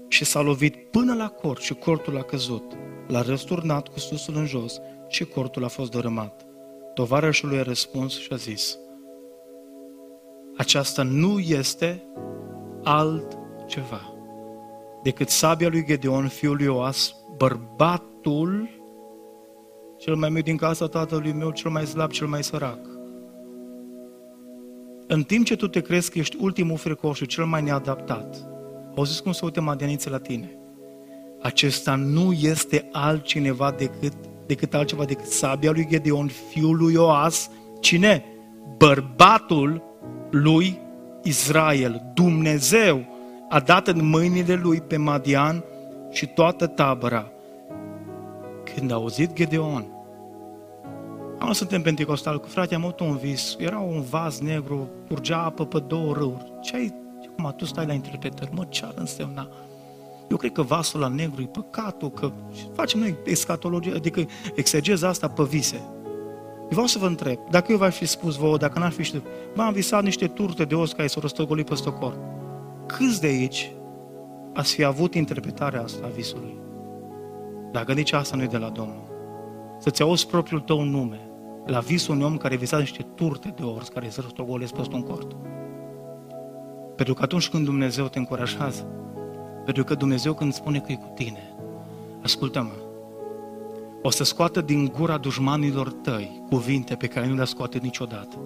[0.08, 2.76] și s-a lovit până la cort și cortul a căzut.
[3.06, 6.46] L-a răsturnat cu susul în jos și cortul a fost dărâmat.
[6.94, 8.78] Tovarășul lui a răspuns și a zis,
[10.56, 12.02] aceasta nu este
[12.82, 14.07] altceva
[15.02, 18.68] decât sabia lui Gedeon, fiul lui Oas, bărbatul
[19.98, 22.78] cel mai mic din casa tatălui meu, cel mai slab, cel mai sărac.
[25.06, 28.48] În timp ce tu te crezi că ești ultimul fricoș și cel mai neadaptat,
[28.96, 30.52] au zis cum să uite madianițe la tine.
[31.42, 34.12] acesta nu este altcineva decât,
[34.46, 37.50] decât altceva decât sabia lui Gedeon, fiul lui Oas.
[37.80, 38.24] Cine?
[38.76, 39.82] Bărbatul
[40.30, 40.78] lui
[41.22, 42.10] Israel.
[42.14, 43.04] Dumnezeu
[43.48, 45.64] a dat în mâinile lui pe Madian
[46.10, 47.30] și toată tabăra.
[48.74, 49.86] Când a auzit Gedeon,
[51.38, 55.66] am suntem pentecostal cu frate, am avut un vis, era un vas negru, curgea apă
[55.66, 56.52] pe două râuri.
[56.60, 56.94] Ce ai,
[57.30, 59.48] acum tu stai la interpretări, mă, ce ar însemna?
[60.30, 62.30] Eu cred că vasul la negru e păcatul, că
[62.74, 65.76] facem noi escatologie, adică exegeza asta pe vise.
[66.60, 69.24] Eu vreau să vă întreb, dacă eu v-aș fi spus vouă, dacă n-aș fi știut,
[69.54, 72.37] bă, am visat niște turte de os care s-au răstăgolit pe stocor.
[72.88, 73.72] Câți de aici
[74.54, 76.56] ați fi avut interpretarea asta a visului?
[77.72, 79.08] Dacă nici asta nu e de la Domnul.
[79.78, 81.20] Să-ți auzi propriul tău nume
[81.66, 85.02] la visul unui om care visa niște turte de ors care se răstogolesc pe un
[85.02, 85.36] cort.
[86.96, 88.86] Pentru că atunci când Dumnezeu te încurajează,
[89.64, 91.54] pentru că Dumnezeu când spune că e cu tine,
[92.22, 92.72] ascultă-mă,
[94.02, 98.36] o să scoată din gura dușmanilor tăi cuvinte pe care nu le scoate niciodată.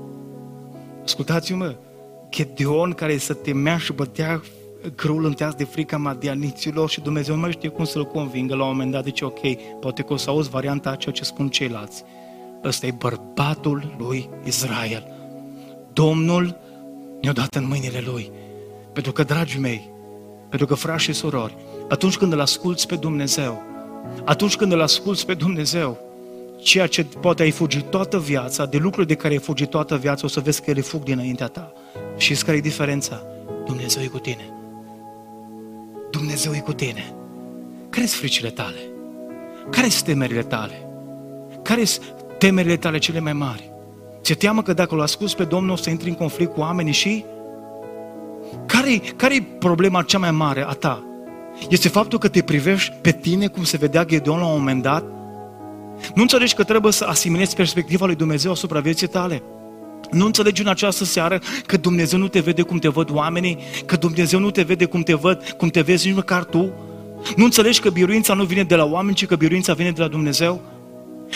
[1.03, 1.77] Ascultați-mă,
[2.33, 4.43] Gedeon care să temea și bătea
[4.97, 8.71] grul înteas de frica madianiților și Dumnezeu nu mai știe cum să-l convingă la un
[8.71, 9.41] moment dat, zice ok,
[9.81, 12.05] poate că o să auzi varianta a ceea ce spun ceilalți.
[12.65, 15.13] Ăsta e bărbatul lui Israel.
[15.93, 16.57] Domnul
[17.21, 18.31] ne-a dat în mâinile lui.
[18.93, 19.91] Pentru că, dragii mei,
[20.49, 21.57] pentru că, frați și surori,
[21.89, 23.63] atunci când îl asculți pe Dumnezeu,
[24.25, 25.99] atunci când îl asculți pe Dumnezeu,
[26.63, 30.25] ceea ce poate ai fugit toată viața, de lucruri de care ai fugit toată viața,
[30.25, 31.73] o să vezi că ele fug dinaintea ta.
[32.17, 33.23] Și care e diferența?
[33.65, 34.53] Dumnezeu e cu tine.
[36.11, 37.15] Dumnezeu e cu tine.
[37.91, 38.79] Care sunt fricile tale?
[39.71, 40.87] Care sunt temerile tale?
[41.63, 43.71] Care sunt temerile tale cele mai mari?
[44.23, 46.93] Ți-e teamă că dacă l asculți pe Domnul o să intri în conflict cu oamenii
[46.93, 47.25] și
[48.67, 51.05] care-i, care problema cea mai mare a ta?
[51.69, 55.05] Este faptul că te privești pe tine cum se vedea Gedeon la un moment dat?
[56.15, 59.43] Nu înțelegi că trebuie să asimilezi perspectiva lui Dumnezeu asupra vieții tale?
[60.13, 63.97] Nu înțelegi în această seară că Dumnezeu nu te vede cum te văd oamenii, că
[63.97, 66.73] Dumnezeu nu te vede cum te văd, cum te vezi nici măcar tu?
[67.37, 70.09] Nu înțelegi că biruința nu vine de la oameni, ci că biruința vine de la
[70.09, 70.61] Dumnezeu?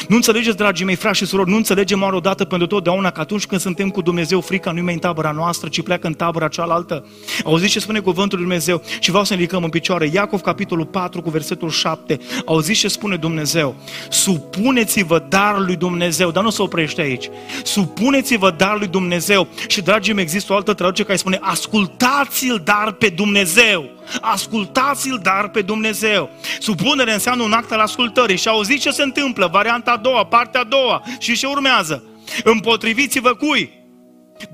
[0.09, 3.47] Nu înțelegeți, dragii mei, frați și surori, nu înțelegem oare odată pentru totdeauna că atunci
[3.47, 6.49] când suntem cu Dumnezeu, frica nu e mai în tabăra noastră, ci pleacă în tabăra
[6.49, 7.07] cealaltă.
[7.45, 10.11] Auziți ce spune cuvântul lui Dumnezeu și vreau să ne ridicăm în picioare.
[10.13, 12.19] Iacov, capitolul 4, cu versetul 7.
[12.47, 13.75] Auziți ce spune Dumnezeu.
[14.09, 17.29] Supuneți-vă darul lui Dumnezeu, dar nu se oprește aici.
[17.63, 19.49] Supuneți-vă darul lui Dumnezeu.
[19.67, 23.96] Și, dragii mei, există o altă traducere care spune, ascultați-l dar pe Dumnezeu.
[24.21, 26.31] Ascultați-l dar pe Dumnezeu.
[26.59, 30.61] Supunere înseamnă un act al ascultării și auziți ce se întâmplă, varianta a doua, partea
[30.61, 32.05] a doua și ce urmează.
[32.45, 33.85] Împotriviți-vă cui?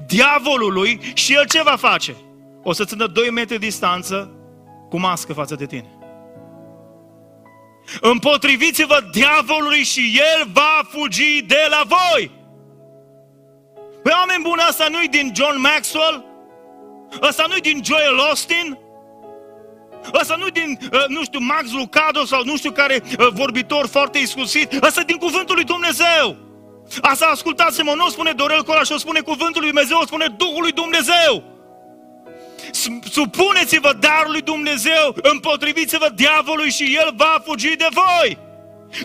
[0.07, 2.16] Diavolului și el ce va face?
[2.62, 4.30] O să țină 2 metri distanță
[4.88, 5.88] cu mască față de tine.
[8.00, 12.30] Împotriviți-vă diavolului și el va fugi de la voi.
[14.03, 16.24] Păi oameni buni, asta nu-i din John Maxwell?
[17.20, 18.78] Asta nu-i din Joel Austin?
[20.20, 24.18] Ăsta nu din, uh, nu știu, Max Lucado sau nu știu care uh, vorbitor foarte
[24.18, 24.66] exclusiv.
[24.82, 26.36] Ăsta din cuvântul lui Dumnezeu.
[27.00, 30.34] Asta ascultați-mă, nu o spune Dorel Cola și o spune cuvântul lui Dumnezeu, o spune
[30.36, 31.50] Duhul lui Dumnezeu.
[33.11, 38.38] Supuneți-vă darul lui Dumnezeu, împotriviți-vă diavolului și el va fugi de voi.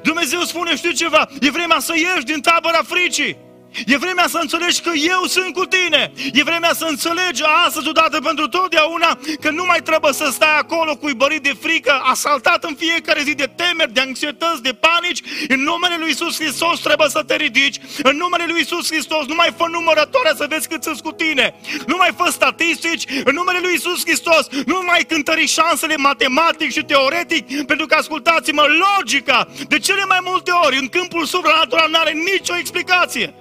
[0.03, 3.37] Dumnezeu spune, știu ceva, e vremea să ieși din tabăra fricii.
[3.86, 6.11] E vremea să înțelegi că eu sunt cu tine.
[6.34, 10.95] E vremea să înțelegi astăzi odată pentru totdeauna că nu mai trebuie să stai acolo
[10.95, 15.22] cu bărit de frică, asaltat în fiecare zi de temeri, de anxietăți, de panici.
[15.47, 17.80] În numele lui Isus Hristos trebuie să te ridici.
[18.03, 21.55] În numele lui Isus Hristos nu mai fă numărătoare să vezi cât sunt cu tine.
[21.86, 23.03] Nu mai fă statistici.
[23.24, 28.65] În numele lui Isus Hristos nu mai cântări șansele matematic și teoretic, pentru că ascultați-mă,
[28.86, 33.34] logica de cele mai multe ori în câmpul supranatural nu are nicio explicație.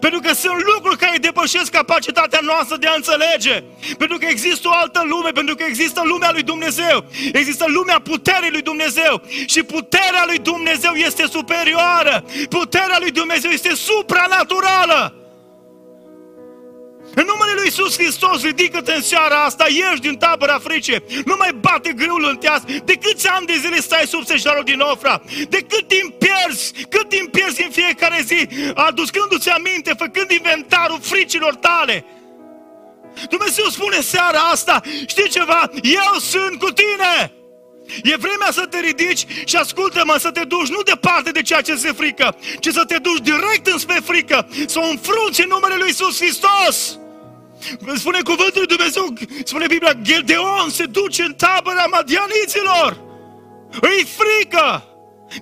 [0.00, 3.62] Pentru că sunt lucruri care depășesc capacitatea noastră de a înțelege.
[3.98, 7.04] Pentru că există o altă lume, pentru că există lumea lui Dumnezeu.
[7.32, 9.22] Există lumea puterii lui Dumnezeu.
[9.46, 12.24] Și puterea lui Dumnezeu este superioară.
[12.48, 15.25] Puterea lui Dumnezeu este supranaturală.
[17.18, 21.52] În numele Lui Iisus Hristos, ridică-te în seara asta, ieși din tabăra frice, nu mai
[21.60, 22.62] bate grâul în teas.
[22.84, 25.22] De câți ani de zile stai sub sejarul din Ofra?
[25.48, 26.72] De cât timp pierzi?
[26.88, 32.04] Cât timp pierzi în fiecare zi, aducându-ți aminte, făcând inventarul fricilor tale?
[33.28, 35.70] Dumnezeu spune seara asta, știi ceva?
[35.82, 37.32] Eu sunt cu tine!
[38.02, 41.76] E vremea să te ridici și ascultă-mă, să te duci nu departe de ceea ce
[41.76, 45.86] se frică, ci să te duci direct înspre frică, să o înfrunți în numele Lui
[45.86, 46.98] Iisus Hristos.
[47.94, 49.12] Spune cuvântul lui Dumnezeu,
[49.44, 53.04] spune Biblia, Gedeon se duce în tabăra madianiților.
[53.80, 54.84] Îi frică!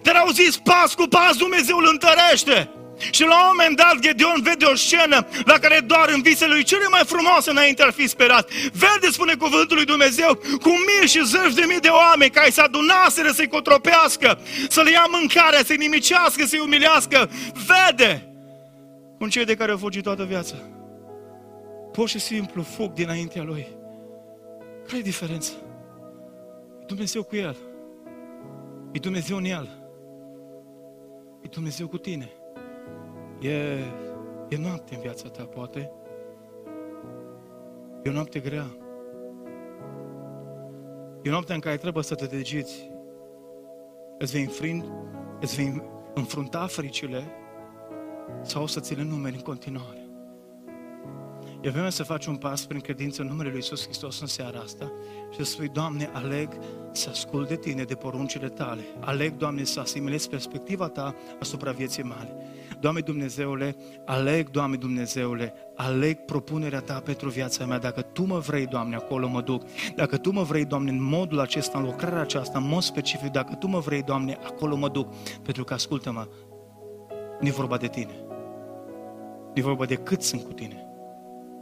[0.02, 2.70] Dar au zis pas cu pas Dumnezeu îl întărește.
[3.10, 6.62] Și la un moment dat Gedeon vede o scenă la care doar în visele lui
[6.62, 8.50] cele mai frumoase înainte ar fi sperat.
[8.52, 12.60] Vede, spune cuvântul lui Dumnezeu, cu mii și zeci de mii de oameni care să
[12.60, 14.38] adunaseră să-i cotropească,
[14.68, 17.30] să le ia mâncarea, să-i nimicească, să-i umilească.
[17.66, 18.28] Vede
[19.18, 20.54] cum cei de care au fugit toată viața.
[21.94, 23.66] Pur și simplu fug dinaintea lui.
[24.86, 25.52] Care e diferența?
[26.80, 27.56] E Dumnezeu cu el.
[28.92, 29.68] E Dumnezeu în el.
[31.40, 32.30] E Dumnezeu cu tine.
[33.40, 33.52] E,
[34.48, 35.90] e noapte în viața ta, poate.
[38.02, 38.66] E o noapte grea.
[41.22, 42.90] E o noapte în care trebuie să te degiți.
[44.18, 44.84] Îți vei, înfrind,
[45.40, 45.82] îți vei
[46.14, 47.24] înfrunta fricile
[48.42, 50.03] sau o să ți le numeri în continuare.
[51.64, 54.58] E vreme să faci un pas prin credință în numele Lui Iisus Hristos în seara
[54.58, 54.92] asta
[55.30, 56.48] și să spui, Doamne, aleg
[56.92, 58.82] să ascult de Tine, de poruncile Tale.
[59.00, 62.36] Aleg, Doamne, să asimilez perspectiva Ta asupra vieții mele.
[62.80, 67.78] Doamne Dumnezeule, aleg, Doamne Dumnezeule, aleg propunerea Ta pentru viața mea.
[67.78, 69.62] Dacă Tu mă vrei, Doamne, acolo mă duc.
[69.96, 73.54] Dacă Tu mă vrei, Doamne, în modul acesta, în lucrarea aceasta, în mod specific, dacă
[73.54, 75.14] Tu mă vrei, Doamne, acolo mă duc.
[75.42, 76.28] Pentru că, ascultă-mă,
[77.40, 78.24] nu e vorba de Tine.
[79.44, 80.83] Nu e vorba de cât sunt cu Tine.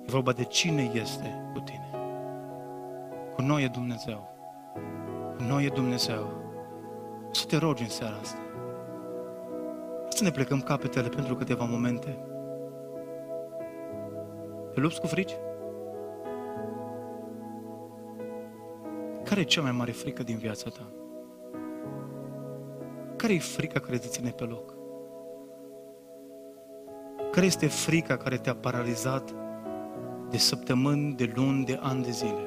[0.02, 1.90] E vorba de cine este cu Tine.
[3.34, 4.28] Cu noi e Dumnezeu.
[5.36, 6.40] Cu noi e Dumnezeu.
[7.30, 8.38] Să te rogi în seara asta.
[10.08, 12.18] Să ne plecăm capetele pentru câteva momente.
[14.74, 15.36] Te lupți cu frici?
[19.24, 20.92] Care e cea mai mare frică din viața ta?
[23.16, 24.74] Care e frica care te ține pe loc?
[27.30, 29.34] Care este frica care te-a paralizat
[30.32, 32.46] de săptămâni, de luni, de ani de zile?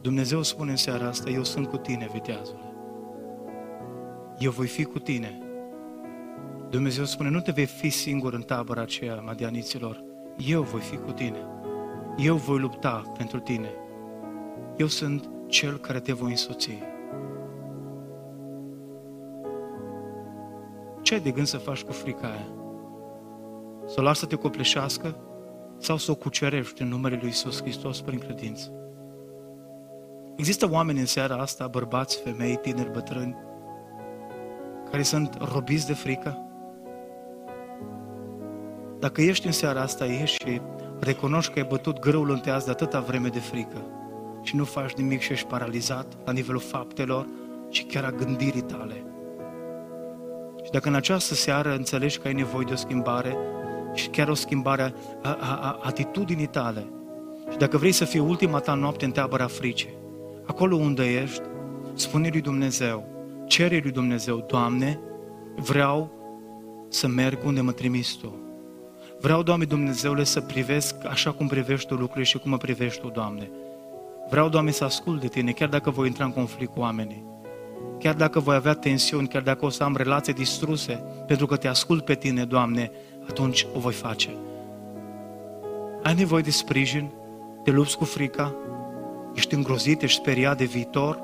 [0.00, 2.70] Dumnezeu spune în seara asta, eu sunt cu tine, viteazule
[4.40, 5.38] eu voi fi cu tine.
[6.70, 10.04] Dumnezeu spune, nu te vei fi singur în tabăra aceea, madianiților.
[10.46, 11.46] Eu voi fi cu tine.
[12.16, 13.68] Eu voi lupta pentru tine.
[14.76, 16.78] Eu sunt cel care te voi însoți.
[21.02, 22.59] Ce ai de gând să faci cu frica aia?
[23.90, 25.16] Să o lași să te copleșească
[25.78, 28.72] sau să o cucerești în numele Lui Isus Hristos prin credință?
[30.36, 33.36] Există oameni în seara asta, bărbați, femei, tineri, bătrâni,
[34.90, 36.38] care sunt robiți de frică?
[38.98, 40.60] Dacă ești în seara asta aici și
[41.00, 43.82] recunoști că ai bătut grâul în teaz de atâta vreme de frică
[44.42, 47.26] și nu faci nimic și ești paralizat la nivelul faptelor
[47.70, 49.04] și chiar a gândirii tale.
[50.64, 53.36] Și dacă în această seară înțelegi că ai nevoie de o schimbare
[54.00, 56.86] și chiar o schimbare a, a, a atitudinii tale
[57.50, 59.94] și dacă vrei să fie ultima ta noapte în tabăra fricii,
[60.46, 61.42] acolo unde ești,
[61.94, 63.08] spune lui Dumnezeu,
[63.46, 65.00] cere lui Dumnezeu, Doamne,
[65.56, 66.10] vreau
[66.88, 68.34] să merg unde mă trimis Tu.
[69.20, 73.08] Vreau, Doamne Dumnezeule, să privesc așa cum privești Tu lucrurile și cum mă privești Tu,
[73.08, 73.50] Doamne.
[74.30, 77.24] Vreau, Doamne, să ascult de Tine, chiar dacă voi intra în conflict cu oamenii.
[77.98, 81.68] Chiar dacă voi avea tensiuni, chiar dacă o să am relații distruse, pentru că Te
[81.68, 82.90] ascult pe Tine, Doamne,
[83.30, 84.28] atunci o voi face.
[86.02, 87.10] Ai nevoie de sprijin?
[87.64, 88.54] Te lupți cu frica?
[89.34, 91.20] Ești îngrozit, ești speriat de viitor?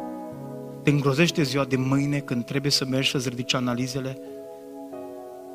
[0.82, 4.18] Te îngrozește ziua de mâine când trebuie să mergi să-ți ridici analizele?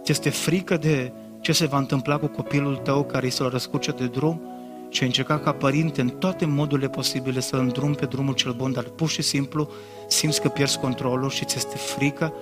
[0.04, 3.92] Ți este frică de ce se va întâmpla cu copilul tău care îi se răscuce
[3.92, 4.42] de drum?
[4.90, 8.72] Și ai încercat ca părinte în toate modurile posibile să îndrum pe drumul cel bun,
[8.72, 9.70] dar pur și simplu
[10.08, 12.34] simți că pierzi controlul și ți este frică?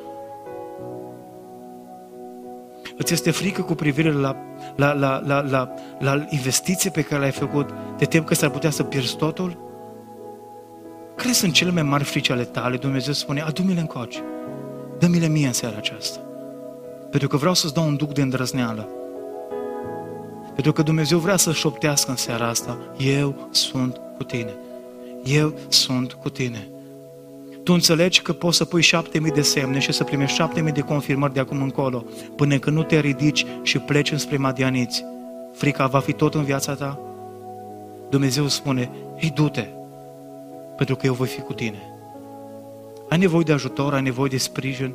[3.02, 4.36] Îți este frică cu privire la,
[4.76, 7.70] la, la, la, la, la investiții pe care le-ai făcut?
[7.97, 9.58] Te tem că s-ar putea să pierzi totul?
[11.16, 12.78] Care sunt cele mai mari frici ale tale?
[12.78, 14.20] Dumnezeu spune, adu-mi-le încoace.
[15.00, 16.20] Dă-mi-le mie în seara aceasta.
[17.10, 18.88] Pentru că vreau să-ți dau un duc de îndrăzneală.
[20.54, 24.54] Pentru că Dumnezeu vrea să șoptească în seara asta, eu sunt cu tine.
[25.24, 26.68] Eu sunt cu tine.
[27.70, 30.72] Tu înțelegi că poți să pui șapte mii de semne și să primești șapte mii
[30.72, 32.05] de confirmări de acum încolo,
[32.36, 35.03] până când nu te ridici și pleci înspre Madianiți.
[35.53, 36.99] Frica va fi tot în viața ta?
[38.09, 38.89] Dumnezeu spune,
[39.20, 39.67] ei, du-te,
[40.78, 41.82] pentru că eu voi fi cu tine.
[43.09, 44.93] Ai nevoie de ajutor, ai nevoie de sprijin.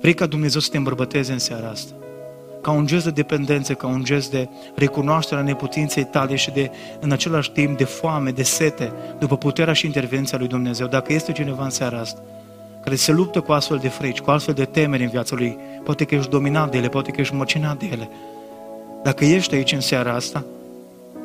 [0.00, 1.94] Vrei ca Dumnezeu să te îmbărbăteze în seara asta.
[2.64, 6.70] Ca un gest de dependență, ca un gest de recunoaștere a neputinței tale și de,
[7.00, 10.86] în același timp, de foame, de sete, după puterea și intervenția lui Dumnezeu.
[10.86, 12.22] Dacă este cineva în seara asta
[12.82, 16.04] care se luptă cu astfel de frici, cu astfel de temeri în viața lui, poate
[16.04, 18.08] că ești dominat de ele, poate că ești măcinat de ele.
[19.02, 20.44] Dacă ești aici în seara asta,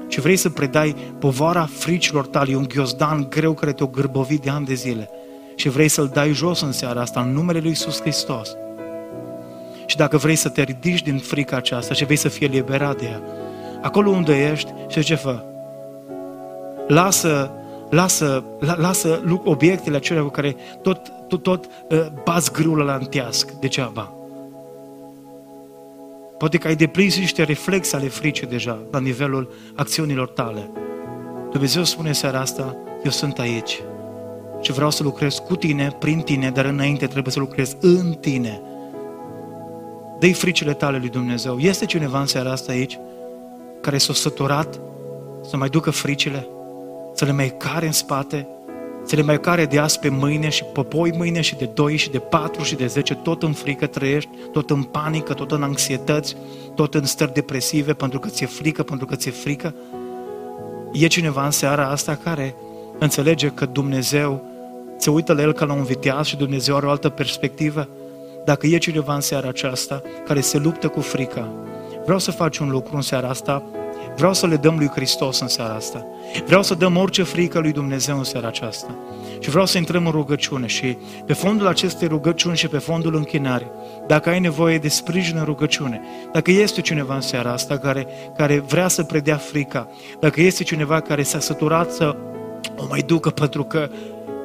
[0.08, 4.50] și vrei să predai povara fricilor tale, e un ghiozdan greu care te-o gârbovi de
[4.50, 5.10] ani de zile
[5.56, 8.56] și vrei să-l dai jos în seara asta în numele Lui Iisus Hristos.
[9.90, 13.06] Și dacă vrei să te ridici din frica aceasta și vrei să fie liberat de
[13.06, 13.22] ea,
[13.82, 15.44] acolo unde ești, și ce fă?
[16.88, 17.52] Lasă,
[17.90, 23.54] lasă, la, lasă obiectele acelea cu care tot, tot, tot uh, bați grâul la întească,
[23.60, 24.14] degeaba.
[26.38, 30.70] Poate că ai deprins niște reflexe ale fricii deja la nivelul acțiunilor tale.
[31.52, 33.82] Dumnezeu spune seara asta, eu sunt aici
[34.62, 38.62] și vreau să lucrez cu tine, prin tine, dar înainte trebuie să lucrez în tine.
[40.20, 41.60] Dă-i fricile tale lui Dumnezeu.
[41.60, 43.00] Este cineva în seara asta aici
[43.82, 44.80] care s-a săturat
[45.50, 46.48] să mai ducă fricile,
[47.14, 48.48] să le mai care în spate,
[49.06, 51.96] să le mai care de azi pe mâine și pe poi mâine și de doi
[51.96, 55.64] și de patru și de zece, tot în frică trăiești, tot în panică, tot în
[55.64, 56.36] anxietăți,
[56.76, 59.74] tot în stări depresive pentru că ți-e frică, pentru că ți-e frică.
[60.94, 62.56] E cineva în seara asta care
[63.00, 64.44] înțelege că Dumnezeu
[64.98, 67.88] se uită la el ca la un viteaz și Dumnezeu are o altă perspectivă?
[68.44, 71.54] Dacă e cineva în seara aceasta care se luptă cu frica,
[72.04, 73.64] vreau să faci un lucru în seara asta,
[74.16, 76.06] vreau să le dăm lui Hristos în seara asta.
[76.46, 78.96] Vreau să dăm orice frică lui Dumnezeu în seara aceasta.
[79.40, 83.72] Și vreau să intrăm în rugăciune și pe fondul acestei rugăciuni și pe fondul închinare,
[84.08, 88.60] dacă ai nevoie de sprijin în rugăciune, dacă este cineva în seara asta care, care
[88.60, 92.16] vrea să predea frica, dacă este cineva care s-a săturat să
[92.78, 93.90] o mai ducă pentru că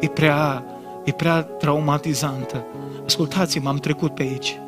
[0.00, 0.64] e prea,
[1.04, 2.64] e prea traumatizantă.
[3.04, 4.58] Ascultați-mă, am trecut pe aici.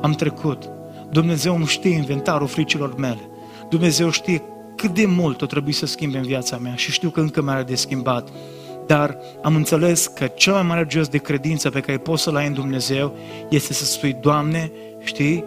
[0.00, 0.68] Am trecut.
[1.10, 3.20] Dumnezeu nu știe inventarul fricilor mele.
[3.68, 4.42] Dumnezeu știe
[4.76, 7.54] cât de mult o trebuie să schimbe în viața mea și știu că încă mai
[7.54, 8.28] are de schimbat.
[8.86, 12.46] Dar am înțeles că cel mai mare gest de credință pe care poți să-l ai
[12.46, 13.16] în Dumnezeu
[13.50, 14.70] este să spui, Doamne,
[15.04, 15.44] știi,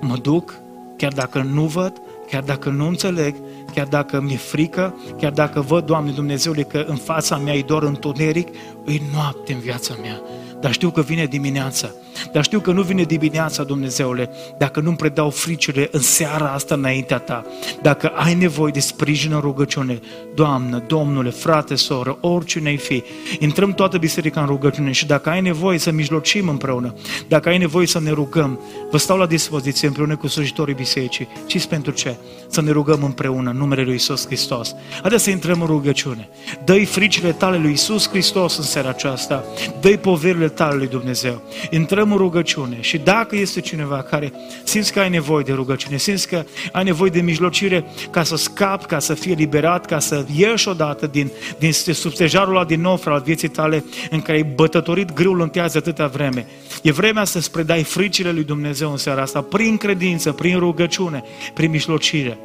[0.00, 0.54] mă duc,
[0.96, 1.92] chiar dacă nu văd,
[2.30, 3.34] chiar dacă nu înțeleg,
[3.74, 7.82] chiar dacă mi-e frică, chiar dacă văd, Doamne Dumnezeule, că în fața mea e doar
[7.82, 8.48] întuneric,
[8.86, 10.22] e noapte în viața mea
[10.62, 11.90] dar știu că vine dimineața.
[12.32, 17.18] Dar știu că nu vine dimineața, Dumnezeule, dacă nu-mi predau fricile în seara asta înaintea
[17.18, 17.44] Ta.
[17.82, 20.00] Dacă ai nevoie de sprijin în rugăciune,
[20.34, 23.02] Doamnă, Domnule, frate, soră, oricine ai fi,
[23.38, 26.94] intrăm toată biserica în rugăciune și dacă ai nevoie să mijlocim împreună,
[27.28, 28.60] dacă ai nevoie să ne rugăm,
[28.90, 31.28] vă stau la dispoziție împreună cu slujitorii bisericii.
[31.46, 32.16] ci pentru ce?
[32.48, 34.74] Să ne rugăm împreună în numele Lui Isus Hristos.
[35.00, 36.28] Haideți să intrăm în rugăciune.
[36.64, 39.44] Dă-i fricile tale lui Isus Hristos în seara aceasta.
[39.80, 41.42] Dă-i poverile tale lui Dumnezeu.
[41.70, 44.32] Intrăm în rugăciune și dacă este cineva care
[44.64, 48.86] simți că ai nevoie de rugăciune, simți că ai nevoie de mijlocire ca să scapi,
[48.86, 53.22] ca să fie liberat, ca să ieși odată din, din substejarul ăla din nou al
[53.24, 56.46] vieții tale în care ai bătătorit grâul în tează atâta vreme.
[56.82, 61.22] E vremea să-ți predai fricile lui Dumnezeu în seara asta, prin credință, prin rugăciune,
[61.54, 62.38] prin mijlocire.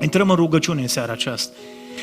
[0.00, 1.52] Intrăm în rugăciune în seara aceasta.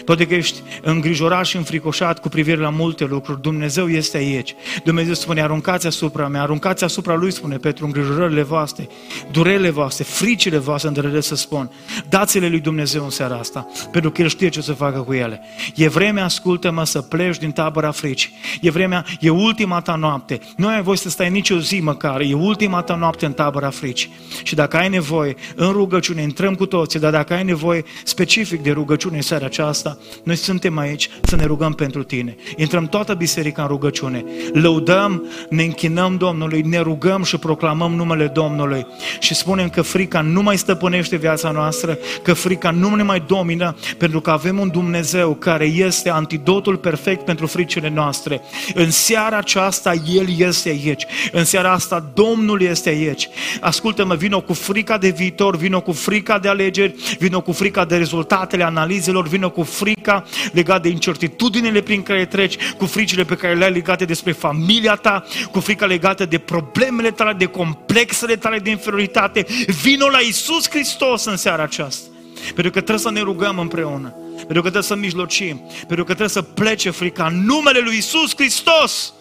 [0.06, 3.42] Poate că ești îngrijorat și înfricoșat cu privire la multe lucruri.
[3.42, 4.56] Dumnezeu este aici.
[4.84, 8.88] Dumnezeu spune, aruncați asupra mea, aruncați asupra Lui, spune Petru, îngrijorările voastre,
[9.32, 11.72] durerile voastre, fricile voastre, îndrădesc să spun.
[12.10, 15.42] Dați-le Lui Dumnezeu în seara asta, pentru că El știe ce să facă cu ele.
[15.76, 18.32] E vremea, ascultă-mă, să pleci din tabăra frici.
[18.62, 20.40] E vremea, e ultima ta noapte.
[20.56, 24.10] Nu ai voie să stai nicio zi măcar, e ultima ta noapte în tabăra frici.
[24.44, 28.72] Și dacă ai nevoie, în rugăciune, intrăm cu toții, dar dacă ai nevoie specific de
[28.72, 32.36] rugăciune în seara aceasta, asta, noi suntem aici să ne rugăm pentru tine.
[32.58, 34.26] Intrăm toată biserica în rugăciune.
[34.54, 38.86] Lăudăm, ne închinăm Domnului, ne rugăm și proclamăm numele Domnului.
[39.20, 43.76] Și spunem că frica nu mai stăpânește viața noastră, că frica nu ne mai domină,
[43.98, 48.42] pentru că avem un Dumnezeu care este antidotul perfect pentru fricile noastre.
[48.74, 51.06] În seara aceasta El este aici.
[51.32, 53.30] În seara asta Domnul este aici.
[53.62, 57.98] Ascultă-mă, vino cu frica de viitor, vino cu frica de alegeri, vino cu frica de
[57.98, 63.56] rezultatele analizelor, vino cu frica legată de incertitudinile prin care treci, cu fricile pe care
[63.56, 68.60] le ai legate despre familia ta, cu frica legată de problemele tale, de complexele tale
[68.60, 69.46] de inferioritate.
[69.82, 72.08] Vino la Isus Hristos în seara aceasta.
[72.44, 74.16] Pentru că trebuie să ne rugăm împreună.
[74.36, 75.62] Pentru că trebuie să mijlocim.
[75.78, 79.14] Pentru că trebuie să plece frica în numele lui Isus Hristos.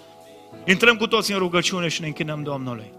[0.66, 2.97] Intrăm cu toți în rugăciune și ne închinăm Domnului.